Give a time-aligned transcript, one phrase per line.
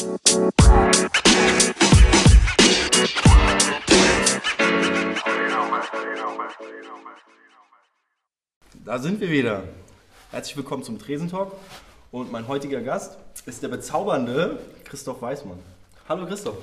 [0.00, 0.08] Da
[8.98, 9.64] sind wir wieder.
[10.30, 11.52] Herzlich willkommen zum Tresentalk.
[12.10, 15.58] Und mein heutiger Gast ist der bezaubernde Christoph Weißmann.
[16.08, 16.56] Hallo Christoph.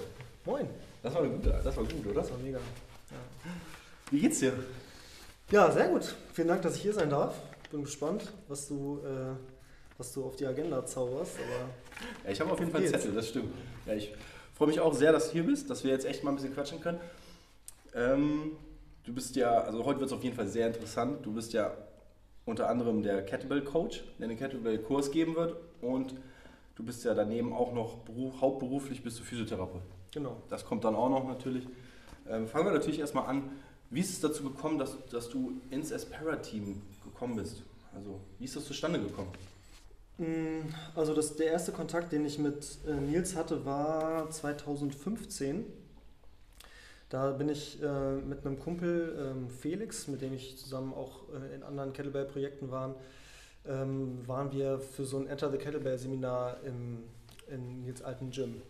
[0.43, 0.67] Moin.
[1.03, 2.21] Das war gut, das war gut, oder?
[2.21, 2.57] Das war mega.
[2.57, 3.17] Ja.
[4.09, 4.53] Wie geht's dir?
[5.51, 6.15] ja, sehr gut.
[6.33, 7.35] Vielen Dank, dass ich hier sein darf.
[7.69, 9.35] Bin gespannt, was du, äh,
[9.97, 11.35] was du auf die Agenda zauberst.
[11.37, 11.69] Aber
[12.25, 12.89] Ja, ich habe auf jeden Fall einen?
[12.89, 13.53] Zettel, das stimmt.
[13.85, 14.13] Ja, ich
[14.53, 16.53] freue mich auch sehr, dass du hier bist, dass wir jetzt echt mal ein bisschen
[16.53, 16.99] quatschen können.
[17.93, 18.51] Ähm,
[19.05, 21.25] du bist ja, also heute wird es auf jeden Fall sehr interessant.
[21.25, 21.75] Du bist ja
[22.45, 25.55] unter anderem der Kettlebell-Coach, der den Kettlebell-Kurs geben wird.
[25.81, 26.15] Und
[26.75, 29.81] du bist ja daneben auch noch beruf, hauptberuflich bist du Physiotherapeut.
[30.13, 30.41] genau.
[30.49, 31.67] Das kommt dann auch noch natürlich.
[32.29, 33.51] Ähm, fangen wir natürlich erstmal an.
[33.89, 37.63] Wie ist es dazu gekommen, dass, dass du ins Aspera-Team gekommen bist?
[37.95, 39.29] Also, wie ist das zustande gekommen?
[40.17, 40.61] Mm,
[40.95, 45.65] Also das, der erste Kontakt, den ich mit äh, Nils hatte, war 2015.
[47.09, 51.55] Da bin ich äh, mit einem Kumpel, ähm, Felix, mit dem ich zusammen auch äh,
[51.55, 52.95] in anderen Kettlebell-Projekten waren,
[53.65, 57.03] ähm, waren wir für so ein Enter the Kettlebell-Seminar in
[57.81, 58.61] Nils alten Gym.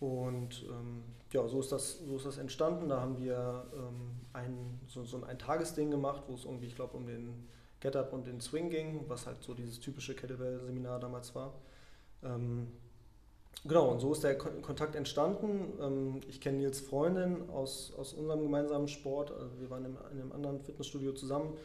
[0.00, 2.88] Und ähm, ja, so ist, das, so ist das entstanden.
[2.88, 6.96] Da haben wir ähm, ein, so, so ein Eintagesding gemacht, wo es irgendwie, ich glaube,
[6.96, 7.48] um den
[7.82, 11.52] Get-Up und den Swing ging, was halt so dieses typische Kettlebell-Seminar damals war.
[12.22, 12.68] Ähm,
[13.64, 15.72] genau, und so ist der Kon Kontakt entstanden.
[15.80, 19.32] Ähm, ich kenne Nils Freundin aus, aus unserem gemeinsamen Sport.
[19.32, 21.56] Also wir waren in, in einem anderen Fitnessstudio zusammen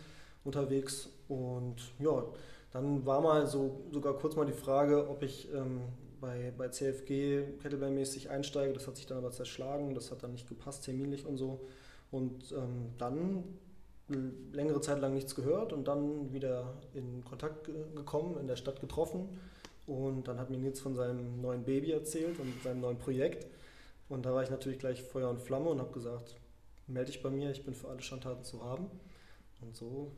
[0.44, 1.10] unterwegs.
[1.28, 2.24] Und ja,
[2.72, 5.82] dann war mal so sogar kurz mal die Frage, ob ich ähm,
[6.20, 8.74] bei, bei CFG Kettlebell-mäßig einsteige.
[8.74, 9.94] Das hat sich dann aber zerschlagen.
[9.94, 11.60] Das hat dann nicht gepasst, terminlich und so.
[12.10, 13.44] Und ähm, dann
[14.08, 18.80] längere Zeit lang nichts gehört und dann wieder in Kontakt ge- gekommen, in der Stadt
[18.80, 19.28] getroffen.
[19.86, 23.48] Und dann hat mir Nils von seinem neuen Baby erzählt und seinem neuen Projekt.
[24.10, 26.36] Und da war ich natürlich gleich Feuer und Flamme und habe gesagt,
[26.88, 28.90] melde dich bei mir, ich bin für alle Schandtaten zu haben.
[29.62, 30.12] Und so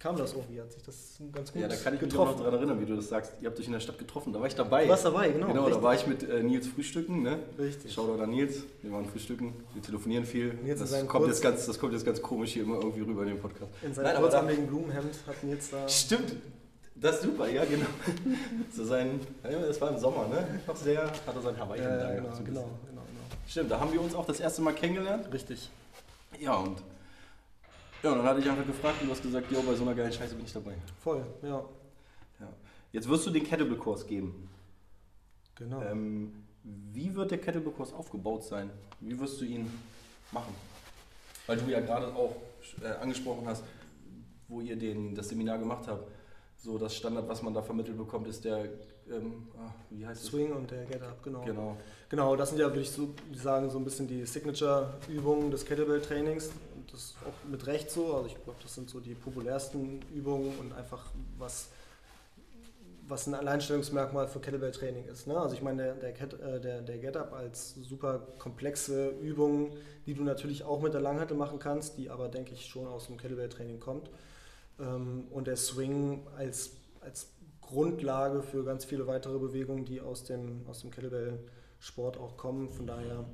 [0.00, 2.24] kam das irgendwie, hat sich das ganz gut Ja, da kann ich mich auch noch
[2.26, 2.44] getroffen.
[2.44, 3.32] daran erinnern, wie du das sagst.
[3.40, 4.84] Ihr habt euch in der Stadt getroffen, da war ich dabei.
[4.84, 5.46] Du warst dabei, genau.
[5.48, 5.82] Genau, da richtig.
[5.82, 7.38] war ich mit äh, Nils frühstücken, ne?
[7.58, 7.92] Richtig.
[7.92, 10.54] Shoutout an Nils, wir waren frühstücken, wir telefonieren viel.
[10.62, 13.22] Nils das, kommt kurz- jetzt ganz, das kommt jetzt ganz komisch hier immer irgendwie rüber
[13.22, 13.70] in dem Podcast.
[13.82, 15.88] In Nein, seinem da- kurzarmigen Blumenhemd hat Nils da...
[15.88, 16.36] Stimmt,
[16.94, 17.86] das ist super, ja genau.
[18.72, 20.60] so sein, das war im Sommer, ne?
[20.66, 23.02] Noch sehr, hat er sein Hawaii Ja, da genau, so genau, genau, genau.
[23.48, 25.32] Stimmt, da haben wir uns auch das erste Mal kennengelernt.
[25.32, 25.70] Richtig.
[26.38, 26.76] Ja, und
[28.02, 29.94] ja, und dann hatte ich einfach gefragt und du hast gesagt, jo, bei so einer
[29.94, 30.74] geilen Scheiße bin ich dabei.
[31.00, 31.64] Voll, ja.
[32.40, 32.48] Ja.
[32.92, 34.48] Jetzt wirst du den Kettlebell-Kurs geben.
[35.56, 35.82] Genau.
[35.82, 38.70] Ähm, wie wird der Kettlebell-Kurs aufgebaut sein?
[39.00, 39.70] Wie wirst du ihn
[40.32, 40.54] machen?
[41.46, 42.36] Weil du ja gerade auch
[42.82, 43.64] äh, angesprochen hast,
[44.48, 46.08] wo ihr den, das Seminar gemacht habt.
[46.56, 48.64] So das Standard, was man da vermittelt bekommt, ist der,
[49.10, 50.28] ähm, ah, wie heißt es?
[50.28, 51.40] Swing und der Get-Up, genau.
[51.44, 51.76] Genau.
[52.08, 56.50] Genau, das sind ja, würde ich so sagen, so ein bisschen die Signature-Übungen des Kettlebell-Trainings.
[56.90, 58.14] Das ist auch mit Recht so.
[58.14, 61.06] Also ich glaube, das sind so die populärsten Übungen und einfach
[61.38, 61.68] was,
[63.06, 65.26] was ein Alleinstellungsmerkmal für Kettlebell-Training ist.
[65.26, 65.38] Ne?
[65.38, 70.22] Also ich meine, der, der, äh, der, der Get-Up als super komplexe Übung, die du
[70.22, 73.80] natürlich auch mit der Langhantel machen kannst, die aber, denke ich, schon aus dem Kettlebell-Training
[73.80, 74.10] kommt.
[74.78, 77.28] Ähm, und der Swing als, als
[77.60, 82.70] Grundlage für ganz viele weitere Bewegungen, die aus dem, aus dem Kettlebell-Sport auch kommen.
[82.70, 83.24] Von daher,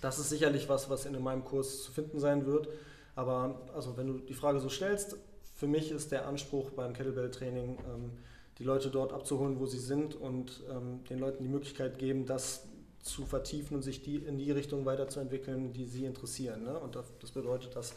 [0.00, 2.68] das ist sicherlich was, was in meinem Kurs zu finden sein wird.
[3.14, 5.16] Aber also wenn du die Frage so stellst,
[5.54, 8.10] für mich ist der Anspruch beim Kettlebell-Training, ähm,
[8.58, 12.66] die Leute dort abzuholen, wo sie sind und ähm, den Leuten die Möglichkeit geben, das
[13.02, 16.64] zu vertiefen und sich die in die Richtung weiterzuentwickeln, die sie interessieren.
[16.64, 16.78] Ne?
[16.78, 17.94] Und das, bedeutet, dass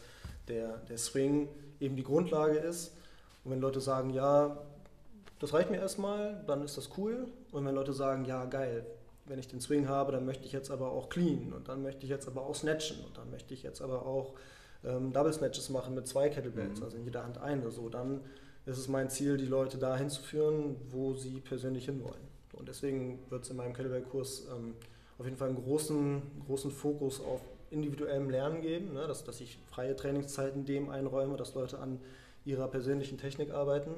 [0.48, 1.48] der, der Swing
[1.80, 2.92] eben die Grundlage ist.
[3.44, 4.56] Und wenn Leute sagen, ja,
[5.38, 7.26] das reicht mir erstmal, dann ist das cool.
[7.50, 8.86] Und wenn Leute sagen, ja, geil,
[9.30, 12.04] wenn ich den Swing habe, dann möchte ich jetzt aber auch clean und dann möchte
[12.04, 14.34] ich jetzt aber auch snatchen und dann möchte ich jetzt aber auch
[14.84, 16.84] ähm, Double Snatches machen mit zwei Kettlebells, Mhm.
[16.84, 17.70] also in jeder Hand eine.
[17.70, 18.20] So, dann
[18.66, 22.28] ist es mein Ziel, die Leute dahin zu führen, wo sie persönlich hinwollen.
[22.54, 24.74] Und deswegen wird es in meinem Kettlebell-Kurs ähm,
[25.18, 27.40] auf jeden Fall einen großen, großen Fokus auf
[27.70, 29.06] individuellem Lernen geben, ne?
[29.06, 32.00] dass, dass ich freie Trainingszeiten dem einräume, dass Leute an
[32.44, 33.90] ihrer persönlichen Technik arbeiten,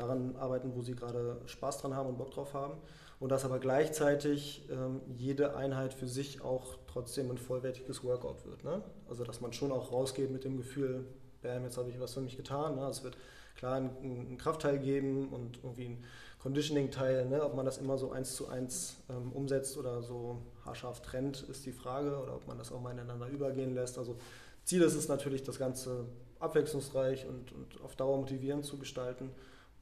[0.00, 2.74] daran arbeiten, wo sie gerade Spaß dran haben und Bock drauf haben.
[3.20, 8.64] Und dass aber gleichzeitig ähm, jede Einheit für sich auch trotzdem ein vollwertiges Workout wird.
[8.64, 8.82] Ne?
[9.08, 11.04] Also dass man schon auch rausgeht mit dem Gefühl,
[11.42, 12.76] bam, jetzt habe ich was für mich getan.
[12.76, 12.86] Ne?
[12.88, 13.18] Es wird
[13.56, 16.04] klar einen, einen Kraftteil geben und irgendwie ein
[16.38, 17.26] Conditioning-Teil.
[17.26, 17.44] Ne?
[17.44, 21.66] Ob man das immer so eins zu eins ähm, umsetzt oder so haarscharf trennt, ist
[21.66, 22.18] die Frage.
[22.18, 23.98] Oder ob man das auch mal ineinander übergehen lässt.
[23.98, 24.16] Also
[24.64, 26.06] Ziel ist es natürlich, das Ganze
[26.38, 29.30] abwechslungsreich und, und auf Dauer motivierend zu gestalten.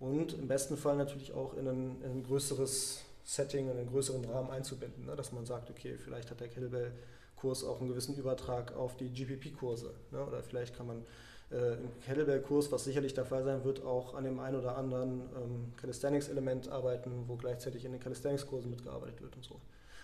[0.01, 4.25] Und im besten Fall natürlich auch in ein, in ein größeres Setting, in einen größeren
[4.25, 5.07] Rahmen einzubinden.
[5.07, 5.17] Ne?
[5.17, 9.93] Dass man sagt, okay, vielleicht hat der Kettlebell-Kurs auch einen gewissen Übertrag auf die GPP-Kurse.
[10.13, 10.25] Ne?
[10.25, 11.05] Oder vielleicht kann man
[11.51, 15.23] äh, im Kettlebell-Kurs, was sicherlich der Fall sein wird, auch an dem einen oder anderen
[15.37, 19.61] ähm, Calisthenics-Element arbeiten, wo gleichzeitig in den Calisthenics-Kursen mitgearbeitet wird und so.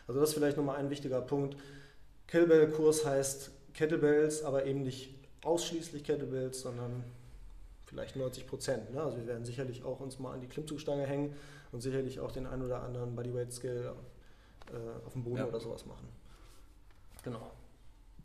[0.07, 1.57] Also das ist vielleicht nochmal ein wichtiger Punkt.
[2.27, 5.15] Kettlebell-Kurs heißt Kettlebells, aber eben nicht
[5.45, 7.05] ausschließlich Kettlebells, sondern
[7.95, 8.93] vielleicht 90 Prozent.
[8.93, 9.01] Ne?
[9.01, 11.33] Also wir werden sicherlich auch uns mal an die Klimmzugstange hängen
[11.71, 13.93] und sicherlich auch den einen oder anderen Bodyweight-Skill
[14.73, 15.47] äh, auf dem Boden ja.
[15.47, 16.09] oder sowas machen.
[17.23, 17.53] Genau.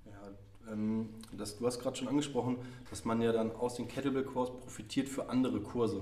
[0.06, 2.58] Ja, ähm, das, du hast gerade schon angesprochen,
[2.90, 6.02] dass man ja dann aus dem Kettlebell-Kurs profitiert für andere Kurse.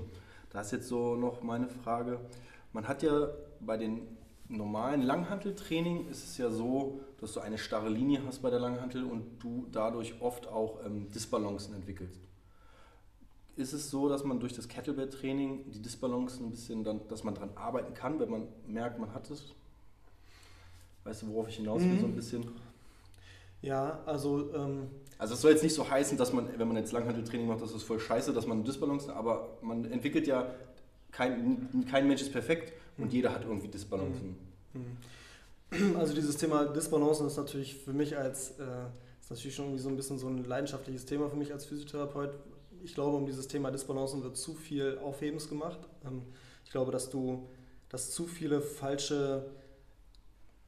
[0.50, 2.20] Da ist jetzt so noch meine Frage.
[2.72, 3.28] Man hat ja
[3.60, 4.16] bei den
[4.48, 9.04] normalen Langhanteltraining ist es ja so, dass du eine starre Linie hast bei der Langhantel
[9.04, 12.27] und du dadurch oft auch ähm, Disbalancen entwickelst.
[13.58, 17.34] Ist es so, dass man durch das Kettlebell-Training die Disbalancen ein bisschen dann, dass man
[17.34, 19.52] daran arbeiten kann, wenn man merkt, man hat es?
[21.02, 22.00] Weißt du, worauf ich hinaus will, mhm.
[22.00, 22.48] so ein bisschen?
[23.60, 24.54] Ja, also.
[24.54, 24.88] Ähm
[25.18, 27.72] also, es soll jetzt nicht so heißen, dass man, wenn man jetzt Langhanteltraining macht, dass
[27.72, 30.54] es voll scheiße, dass man Disbalancen, aber man entwickelt ja,
[31.10, 33.10] kein, kein Mensch ist perfekt und mhm.
[33.10, 34.36] jeder hat irgendwie Disbalancen.
[34.74, 35.96] Mhm.
[35.96, 38.62] Also dieses Thema Disbalancen ist natürlich für mich als, äh,
[39.20, 42.30] ist natürlich schon irgendwie so ein bisschen so ein leidenschaftliches Thema für mich als Physiotherapeut.
[42.84, 45.78] Ich glaube, um dieses Thema Disbalancen wird zu viel Aufhebens gemacht.
[46.04, 46.22] Ähm,
[46.64, 47.48] ich glaube, dass du,
[47.88, 49.50] dass zu viele falsche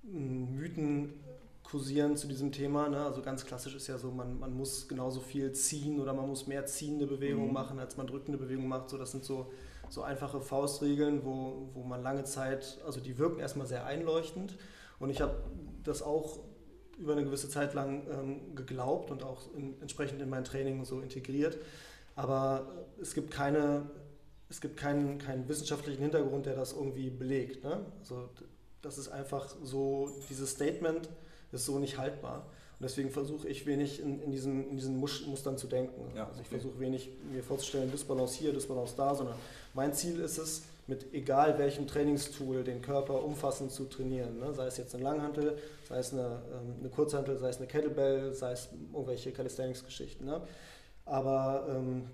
[0.02, 1.14] hm, Mythen
[1.62, 2.88] kursieren zu diesem Thema.
[2.88, 3.04] Ne?
[3.04, 6.46] Also ganz klassisch ist ja so, man, man muss genauso viel ziehen oder man muss
[6.46, 7.54] mehr ziehende Bewegungen mhm.
[7.54, 8.90] machen, als man drückende Bewegungen macht.
[8.90, 9.50] So, das sind so
[9.90, 14.56] so einfache Faustregeln, wo, wo man lange Zeit, also die wirken erstmal sehr einleuchtend.
[15.00, 15.34] Und ich habe
[15.82, 16.38] das auch
[16.98, 21.00] über eine gewisse Zeit lang ähm, geglaubt und auch in, entsprechend in mein Training so
[21.00, 21.58] integriert.
[22.16, 22.66] Aber
[23.00, 23.82] es gibt keine,
[24.48, 27.64] es gibt keinen, keinen wissenschaftlichen Hintergrund, der das irgendwie belegt.
[27.64, 27.80] Ne?
[28.00, 28.28] Also
[28.82, 31.08] das ist einfach so, dieses Statement
[31.52, 32.46] ist so nicht haltbar.
[32.78, 36.00] Und deswegen versuche ich wenig in, in, diesen, in diesen Mustern zu denken.
[36.16, 36.60] Ja, also ich okay.
[36.60, 39.36] versuche wenig mir vorzustellen, Disbalance hier, Disbalance da, sondern
[39.74, 44.38] mein Ziel ist es, mit egal welchem Trainingstool den Körper umfassend zu trainieren.
[44.38, 44.52] Ne?
[44.52, 45.56] Sei es jetzt eine Langhantel,
[45.88, 50.24] sei es eine, ähm, eine Kurzhantel, sei es eine Kettlebell, sei es irgendwelche Calisthenics-Geschichten.
[50.24, 50.40] Ne?
[51.10, 52.04] Aber ähm,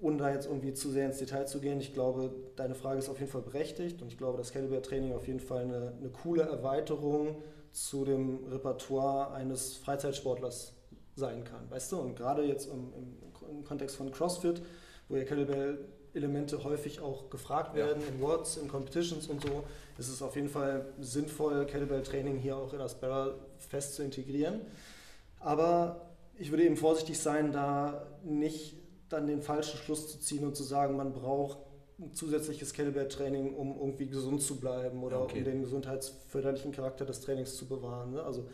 [0.00, 3.08] ohne da jetzt irgendwie zu sehr ins Detail zu gehen, ich glaube, deine Frage ist
[3.08, 6.42] auf jeden Fall berechtigt und ich glaube, dass Kettlebell-Training auf jeden Fall eine, eine coole
[6.42, 7.36] Erweiterung
[7.70, 10.72] zu dem Repertoire eines Freizeitsportlers
[11.14, 11.70] sein kann.
[11.70, 12.92] Weißt du, und gerade jetzt im,
[13.48, 14.62] im, Kontext von CrossFit,
[15.08, 18.08] wo ja Kettlebell-Elemente häufig auch gefragt werden, ja.
[18.08, 19.62] in Words, in Competitions und so,
[19.96, 24.62] ist es auf jeden Fall sinnvoll, Kettlebell-Training hier auch in das Barrel fest zu integrieren.
[25.38, 28.76] Aber ich würde eben vorsichtig sein, da nicht
[29.08, 31.58] dann den falschen Schluss zu ziehen und zu sagen, man braucht
[32.12, 35.38] zusätzliches Kettlebell-Training, um irgendwie gesund zu bleiben oder okay.
[35.38, 38.12] um den gesundheitsförderlichen Charakter des Trainings zu bewahren.
[38.12, 38.22] Ne?
[38.22, 38.48] Also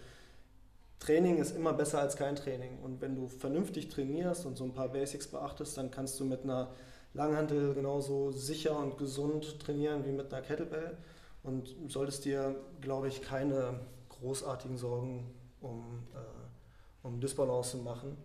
[0.99, 2.79] Training ist immer besser als kein Training.
[2.83, 6.45] Und wenn du vernünftig trainierst und so ein paar Basics beachtest, dann kannst du mit
[6.45, 6.71] einer
[7.15, 10.97] Langhantel genauso sicher und gesund trainieren wie mit einer Kettlebell
[11.43, 13.81] und solltest dir, glaube ich, keine
[14.11, 15.31] großartigen Sorgen
[15.63, 16.40] um, äh,
[17.03, 18.17] um Disbalance machen.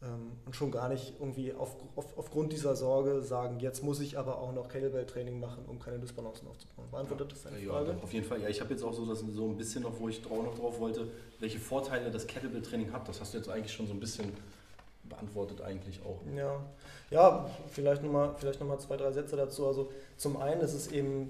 [0.00, 4.16] Ähm, und schon gar nicht irgendwie auf, auf, aufgrund dieser Sorge sagen, jetzt muss ich
[4.16, 6.86] aber auch noch Kettlebell-Training machen, um keine Dysbalancen aufzubauen.
[6.92, 7.90] Beantwortet das deine Frage?
[7.90, 8.40] Ja, auf jeden Fall.
[8.40, 10.56] Ja, ich habe jetzt auch so, das, so ein bisschen noch, wo ich drauf, noch
[10.56, 11.08] drauf wollte,
[11.40, 13.08] welche Vorteile das Kettlebell-Training hat.
[13.08, 14.32] Das hast du jetzt eigentlich schon so ein bisschen
[15.08, 16.20] beantwortet eigentlich auch.
[16.36, 16.64] Ja,
[17.10, 19.66] ja vielleicht nochmal noch zwei, drei Sätze dazu.
[19.66, 21.28] Also zum einen ist es eben,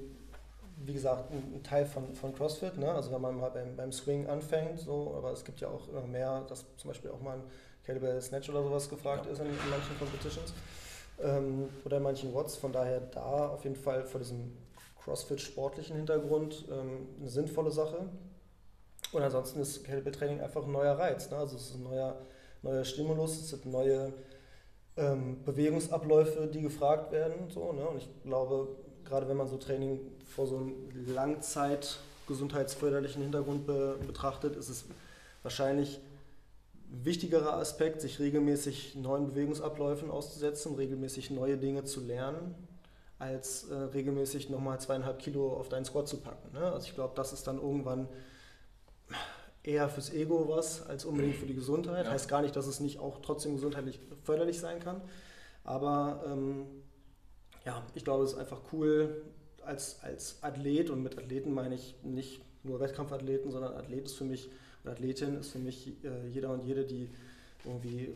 [0.84, 2.78] wie gesagt, ein Teil von, von CrossFit.
[2.78, 2.90] Ne?
[2.90, 6.42] Also wenn man mal beim, beim Swing anfängt, so, aber es gibt ja auch mehr,
[6.48, 7.42] dass zum Beispiel auch mal ein
[7.84, 9.32] Kettlebell Snatch oder sowas gefragt ja.
[9.32, 10.52] ist in, in, manchen Competitions
[11.22, 12.56] ähm, oder in manchen Watts.
[12.56, 14.56] Von daher da auf jeden Fall vor diesem
[15.02, 18.08] CrossFit-sportlichen Hintergrund ähm, eine sinnvolle Sache.
[19.12, 21.30] Und ansonsten ist Kettlebell-Training einfach ein neuer Reiz.
[21.30, 21.38] Ne?
[21.38, 22.16] Also es ist ein neuer,
[22.62, 24.12] neuer Stimulus, es sind neue
[24.98, 27.48] ähm, Bewegungsabläufe, die gefragt werden.
[27.48, 27.88] So, ne?
[27.88, 28.68] Und ich glaube,
[29.08, 30.74] gerade wenn man so Training vor so einem
[31.06, 34.84] Langzeit gesundheitsförderlichen Hintergrund be betrachtet, ist es
[35.42, 36.00] wahrscheinlich
[36.90, 42.54] wichtigerer Aspekt, sich regelmäßig neuen Bewegungsabläufen auszusetzen, regelmäßig neue Dinge zu lernen,
[43.18, 46.52] als äh, regelmäßig nochmal zweieinhalb Kilo auf deinen Squat zu packen.
[46.52, 46.60] Ne?
[46.60, 48.08] Also ich glaube, das ist dann irgendwann
[49.62, 52.06] eher fürs Ego was, als unbedingt für die Gesundheit.
[52.06, 52.12] Ja.
[52.12, 55.02] Heißt gar nicht, dass es nicht auch trotzdem gesundheitlich förderlich sein kann.
[55.64, 56.66] Aber ähm,
[57.68, 59.22] ja, ich glaube, es ist einfach cool
[59.62, 64.24] als, als Athlet und mit Athleten meine ich nicht nur Wettkampfathleten, sondern Athlet ist für
[64.24, 64.48] mich
[64.84, 67.10] Athletin ist für mich äh, jeder und jede, die
[67.62, 68.14] irgendwie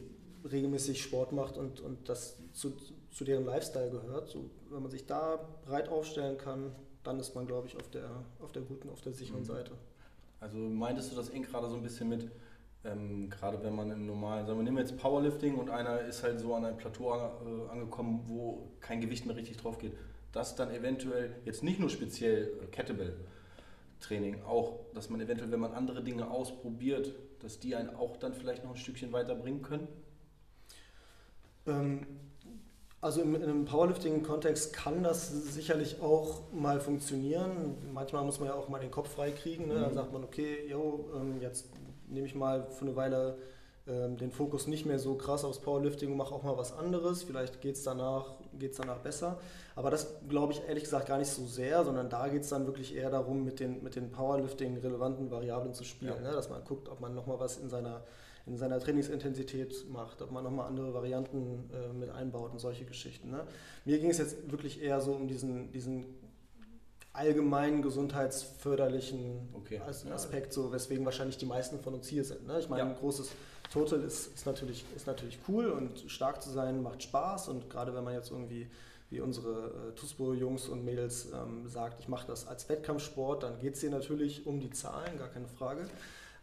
[0.50, 2.73] regelmäßig Sport macht und, und das zu,
[3.11, 4.30] zu deren Lifestyle gehört.
[4.30, 6.73] So, wenn man sich da breit aufstellen kann,
[7.04, 8.09] dann ist man, glaube ich, auf der,
[8.40, 9.47] auf der guten, auf der sicheren mhm.
[9.47, 9.73] Seite.
[10.40, 12.28] Also meintest du das eng gerade so ein bisschen mit,
[12.84, 16.22] ähm, gerade wenn man im normalen, sagen wir, nehmen wir jetzt Powerlifting und einer ist
[16.22, 19.92] halt so an einem Plateau äh, angekommen, wo kein Gewicht mehr richtig drauf geht,
[20.32, 23.14] dass dann eventuell jetzt nicht nur speziell äh, Kettlebell
[24.00, 28.34] Training, auch, dass man eventuell, wenn man andere Dinge ausprobiert, dass die einen auch dann
[28.34, 29.86] vielleicht noch ein Stückchen weiterbringen können?
[31.66, 32.06] Ähm,
[33.00, 37.76] also in, in einem Powerlifting-Kontext kann das sicherlich auch mal funktionieren.
[37.92, 39.68] Manchmal muss man ja auch mal den Kopf frei kriegen.
[39.68, 39.74] Ne?
[39.74, 39.80] Mhm.
[39.80, 41.68] Dann sagt man, okay, yo, ähm, jetzt
[42.12, 43.38] nehme ich mal für eine Weile
[43.87, 47.25] ähm, den Fokus nicht mehr so krass aufs Powerlifting und mache auch mal was anderes.
[47.25, 49.40] Vielleicht geht es danach, geht's danach besser.
[49.75, 52.66] Aber das glaube ich ehrlich gesagt gar nicht so sehr, sondern da geht es dann
[52.66, 56.14] wirklich eher darum, mit den, mit den Powerlifting-relevanten Variablen zu spielen.
[56.23, 56.31] Ja.
[56.31, 56.33] Ne?
[56.33, 58.02] Dass man guckt, ob man nochmal was in seiner
[58.47, 63.31] in seiner Trainingsintensität macht, ob man nochmal andere Varianten äh, mit einbaut und solche Geschichten.
[63.31, 63.45] Ne?
[63.85, 66.07] Mir ging es jetzt wirklich eher so um diesen, diesen
[67.12, 69.81] allgemeinen gesundheitsförderlichen okay.
[69.81, 72.47] Aspekt, so, weswegen wahrscheinlich die meisten von uns hier sind.
[72.47, 72.59] Ne?
[72.59, 72.88] Ich meine, ja.
[72.88, 73.31] ein großes
[73.73, 77.95] Total ist, ist, natürlich, ist natürlich cool und stark zu sein macht Spaß und gerade
[77.95, 78.69] wenn man jetzt irgendwie
[79.11, 83.75] wie unsere äh, TUSPO-Jungs und Mädels ähm, sagt, ich mache das als Wettkampfsport, dann geht
[83.75, 85.87] es hier natürlich um die Zahlen, gar keine Frage.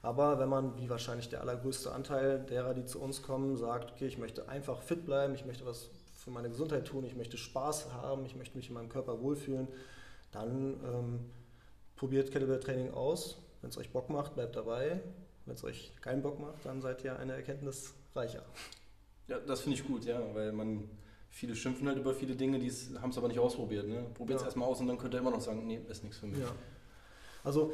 [0.02, 4.06] Aber wenn man, wie wahrscheinlich der allergrößte Anteil derer, die zu uns kommen, sagt, okay,
[4.06, 7.92] ich möchte einfach fit bleiben, ich möchte was für meine Gesundheit tun, ich möchte Spaß
[7.92, 9.68] haben, ich möchte mich in meinem Körper wohlfühlen,
[10.32, 11.20] dann ähm,
[11.96, 13.38] probiert Kettlebell-Training aus.
[13.62, 15.02] Wenn es euch Bock macht, bleibt dabei.
[15.46, 18.44] Wenn es euch keinen Bock macht, dann seid ihr eine Erkenntnis reicher.
[19.28, 20.90] Ja, das finde ich gut, ja, weil man
[21.30, 23.88] viele schimpfen halt über viele Dinge, die haben es aber nicht ausprobiert.
[23.88, 24.06] Ne?
[24.14, 24.48] Probiert es ja.
[24.48, 26.40] erstmal aus und dann könnt ihr immer noch sagen, nee, ist nichts für mich.
[26.40, 26.52] Ja.
[27.44, 27.72] Also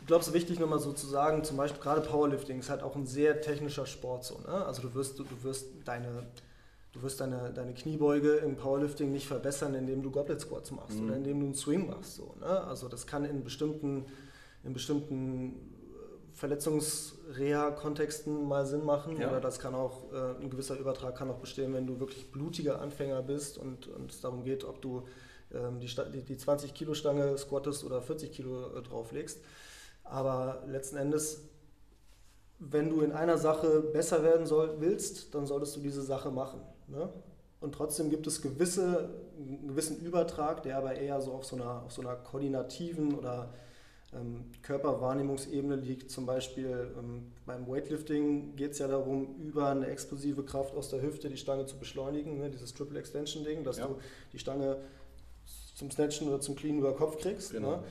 [0.00, 2.82] ich glaube, es ist wichtig, nochmal so zu sagen, zum Beispiel gerade Powerlifting ist halt
[2.82, 4.24] auch ein sehr technischer Sport.
[4.24, 4.64] So, ne?
[4.66, 6.26] Also du wirst, du, du wirst deine,
[6.94, 11.06] du wirst deine, deine Kniebeuge im Powerlifting nicht verbessern, indem du Goblet Squats machst mhm.
[11.06, 12.14] oder indem du einen Swing machst.
[12.14, 12.46] So, ne?
[12.46, 14.04] Also das kann in bestimmten,
[14.62, 15.54] in bestimmten äh,
[16.32, 19.28] Verletzungsreha-Kontexten mal Sinn machen ja.
[19.28, 22.80] oder das kann auch, äh, ein gewisser Übertrag kann auch bestehen, wenn du wirklich blutiger
[22.80, 25.02] Anfänger bist und, und es darum geht, ob du
[25.52, 25.88] ähm, die,
[26.22, 29.40] die 20 Kilo Stange squattest oder 40 Kilo äh, drauflegst.
[30.04, 31.40] Aber letzten Endes,
[32.60, 36.60] wenn du in einer Sache besser werden soll, willst, dann solltest du diese Sache machen.
[36.88, 37.08] Ne?
[37.60, 41.82] Und trotzdem gibt es gewisse, einen gewissen Übertrag, der aber eher so auf so einer,
[41.82, 43.54] auf so einer koordinativen oder
[44.12, 46.10] ähm, Körperwahrnehmungsebene liegt.
[46.10, 51.02] Zum Beispiel ähm, beim Weightlifting geht es ja darum, über eine explosive Kraft aus der
[51.02, 52.50] Hüfte die Stange zu beschleunigen, ne?
[52.50, 53.86] dieses Triple Extension Ding, dass ja.
[53.86, 53.96] du
[54.32, 54.76] die Stange
[55.74, 57.52] zum Snatchen oder zum Clean über Kopf kriegst.
[57.52, 57.76] Genau.
[57.76, 57.84] Ne?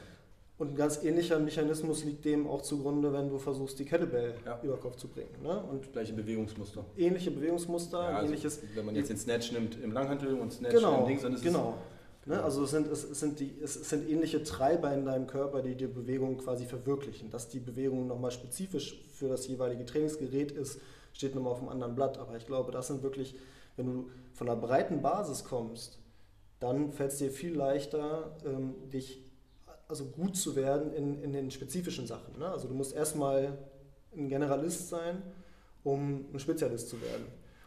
[0.63, 4.61] Und ein ganz ähnlicher Mechanismus liegt dem auch zugrunde, wenn du versuchst, die Kettlebell ja.
[4.63, 5.27] über Kopf zu bringen.
[5.43, 5.61] Ne?
[5.69, 6.85] Und Gleiche Bewegungsmuster.
[6.95, 8.01] Ähnliche Bewegungsmuster.
[8.01, 11.07] Ja, also ähnliches, wenn man jetzt den Snatch nimmt im Langhantel und Snatch genau, im
[11.07, 11.73] Ding, dann ist genau.
[12.21, 12.27] es...
[12.29, 12.41] Ne?
[12.41, 15.87] Also es sind, es, sind die, es sind ähnliche Treiber in deinem Körper, die die
[15.87, 17.29] Bewegung quasi verwirklichen.
[17.29, 20.79] Dass die Bewegung nochmal spezifisch für das jeweilige Trainingsgerät ist,
[21.11, 22.17] steht nochmal auf einem anderen Blatt.
[22.19, 23.35] Aber ich glaube, das sind wirklich,
[23.75, 25.99] wenn du von einer breiten Basis kommst,
[26.61, 29.19] dann fällt es dir viel leichter, ähm, dich
[29.87, 32.37] also gut zu werden in, in den spezifischen Sachen.
[32.39, 32.47] Ne?
[32.47, 33.57] Also du musst erstmal
[34.15, 35.21] ein Generalist sein,
[35.83, 37.25] um ein Spezialist zu werden.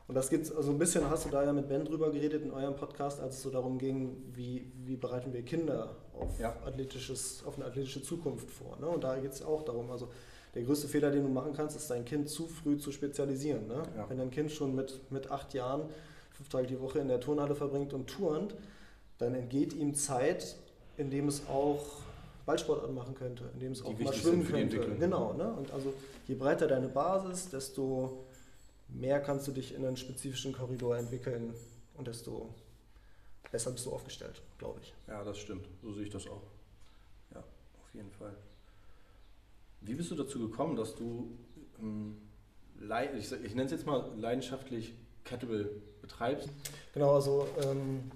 [0.08, 2.52] Und das gibt also ein bisschen, hast du da ja mit Ben drüber geredet in
[2.52, 6.54] eurem Podcast, als es so darum ging, wie, wie bereiten wir Kinder auf, ja.
[6.64, 8.78] athletisches, auf eine athletische Zukunft vor.
[8.80, 8.87] Ne?
[8.87, 10.08] Und da geht es auch darum, also
[10.54, 13.66] der größte Fehler, den du machen kannst, ist dein Kind zu früh zu spezialisieren.
[13.66, 13.82] Ne?
[13.96, 14.08] Ja.
[14.08, 15.82] Wenn dein Kind schon mit, mit acht Jahren
[16.30, 18.54] fünf Tage die Woche in der Turnhalle verbringt und turnt,
[19.18, 20.56] dann entgeht ihm Zeit,
[20.96, 21.85] in dem es auch
[22.46, 24.78] Ballsportarten machen könnte, in dem es auch mal schwimmen könnte.
[24.98, 25.52] Genau, ne?
[25.52, 25.92] Und also
[26.28, 28.24] je breiter deine Basis, desto
[28.88, 31.54] mehr kannst du dich in einen spezifischen Korridor entwickeln
[31.94, 32.54] und desto
[33.50, 34.94] besser bist du aufgestellt, glaube ich.
[35.08, 35.66] Ja, das stimmt.
[35.82, 36.42] So sehe ich das auch.
[37.34, 38.34] Ja, auf jeden Fall.
[39.80, 41.36] Wie bist du dazu gekommen, dass du,
[41.80, 42.16] ähm,
[43.18, 46.48] ich, ich nenne es jetzt mal leidenschaftlich Kettlebell betreibst?
[46.92, 48.10] Genau, also ähm,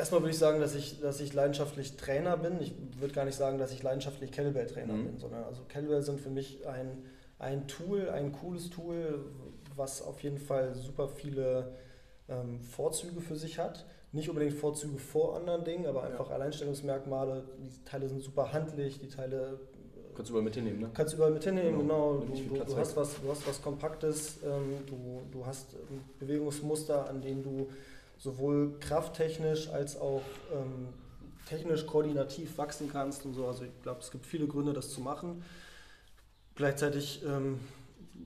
[0.00, 2.58] Erstmal würde ich sagen, dass ich, dass ich leidenschaftlich Trainer bin.
[2.62, 5.04] Ich würde gar nicht sagen, dass ich leidenschaftlich Kettlebell-Trainer mhm.
[5.04, 7.04] bin, sondern also Kettlebell sind für mich ein,
[7.38, 9.26] ein Tool, ein cooles Tool,
[9.76, 11.74] was auf jeden Fall super viele
[12.30, 13.84] ähm, Vorzüge für sich hat.
[14.12, 16.34] Nicht unbedingt Vorzüge vor anderen Dingen, aber einfach ja.
[16.34, 17.44] Alleinstellungsmerkmale.
[17.58, 19.60] Die Teile sind super handlich, die Teile
[20.14, 20.90] Kannst du überall mit hinnehmen, ne?
[20.94, 22.20] Kannst du überall mit hinnehmen, genau.
[22.20, 22.34] genau.
[22.34, 25.76] Du, du, du, hast was, du hast was Kompaktes, ähm, du, du hast
[26.18, 27.68] Bewegungsmuster, an denen du
[28.20, 30.22] sowohl krafttechnisch als auch
[30.52, 30.88] ähm,
[31.46, 33.46] technisch koordinativ wachsen kannst und so.
[33.46, 35.42] Also ich glaube, es gibt viele Gründe, das zu machen.
[36.54, 37.58] Gleichzeitig ähm,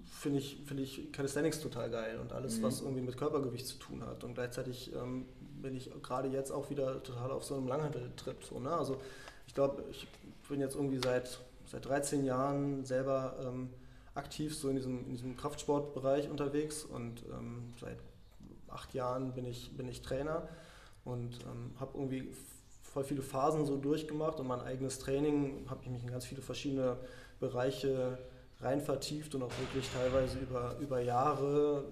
[0.04, 2.64] finde ich, find ich Calisthenics total geil und alles, mhm.
[2.64, 4.24] was irgendwie mit Körpergewicht zu tun hat.
[4.24, 5.26] Und gleichzeitig ähm,
[5.62, 8.42] bin ich gerade jetzt auch wieder total auf so einem Langhandeltrip.
[8.42, 8.72] So, ne?
[8.72, 9.00] Also
[9.46, 10.08] ich glaube, ich
[10.48, 13.70] bin jetzt irgendwie seit, seit 13 Jahren selber ähm,
[14.14, 17.98] aktiv so in diesem, in diesem Kraftsportbereich unterwegs und ähm, seit
[18.74, 20.48] acht Jahren bin ich, bin ich Trainer
[21.04, 22.32] und ähm, habe irgendwie
[22.82, 26.42] voll viele Phasen so durchgemacht und mein eigenes Training habe ich mich in ganz viele
[26.42, 26.96] verschiedene
[27.40, 28.18] Bereiche
[28.60, 31.84] rein vertieft und auch wirklich teilweise über, über Jahre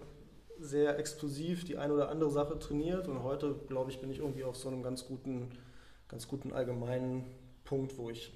[0.61, 4.45] sehr exklusiv die eine oder andere Sache trainiert und heute, glaube ich, bin ich irgendwie
[4.45, 5.51] auf so einem ganz guten,
[6.09, 7.25] ganz guten allgemeinen
[7.65, 8.33] Punkt, wo ich,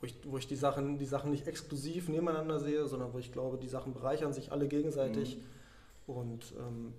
[0.00, 3.32] wo ich, wo ich die, Sachen, die Sachen nicht exklusiv nebeneinander sehe, sondern wo ich
[3.32, 6.14] glaube, die Sachen bereichern sich alle gegenseitig mhm.
[6.14, 6.92] und ähm,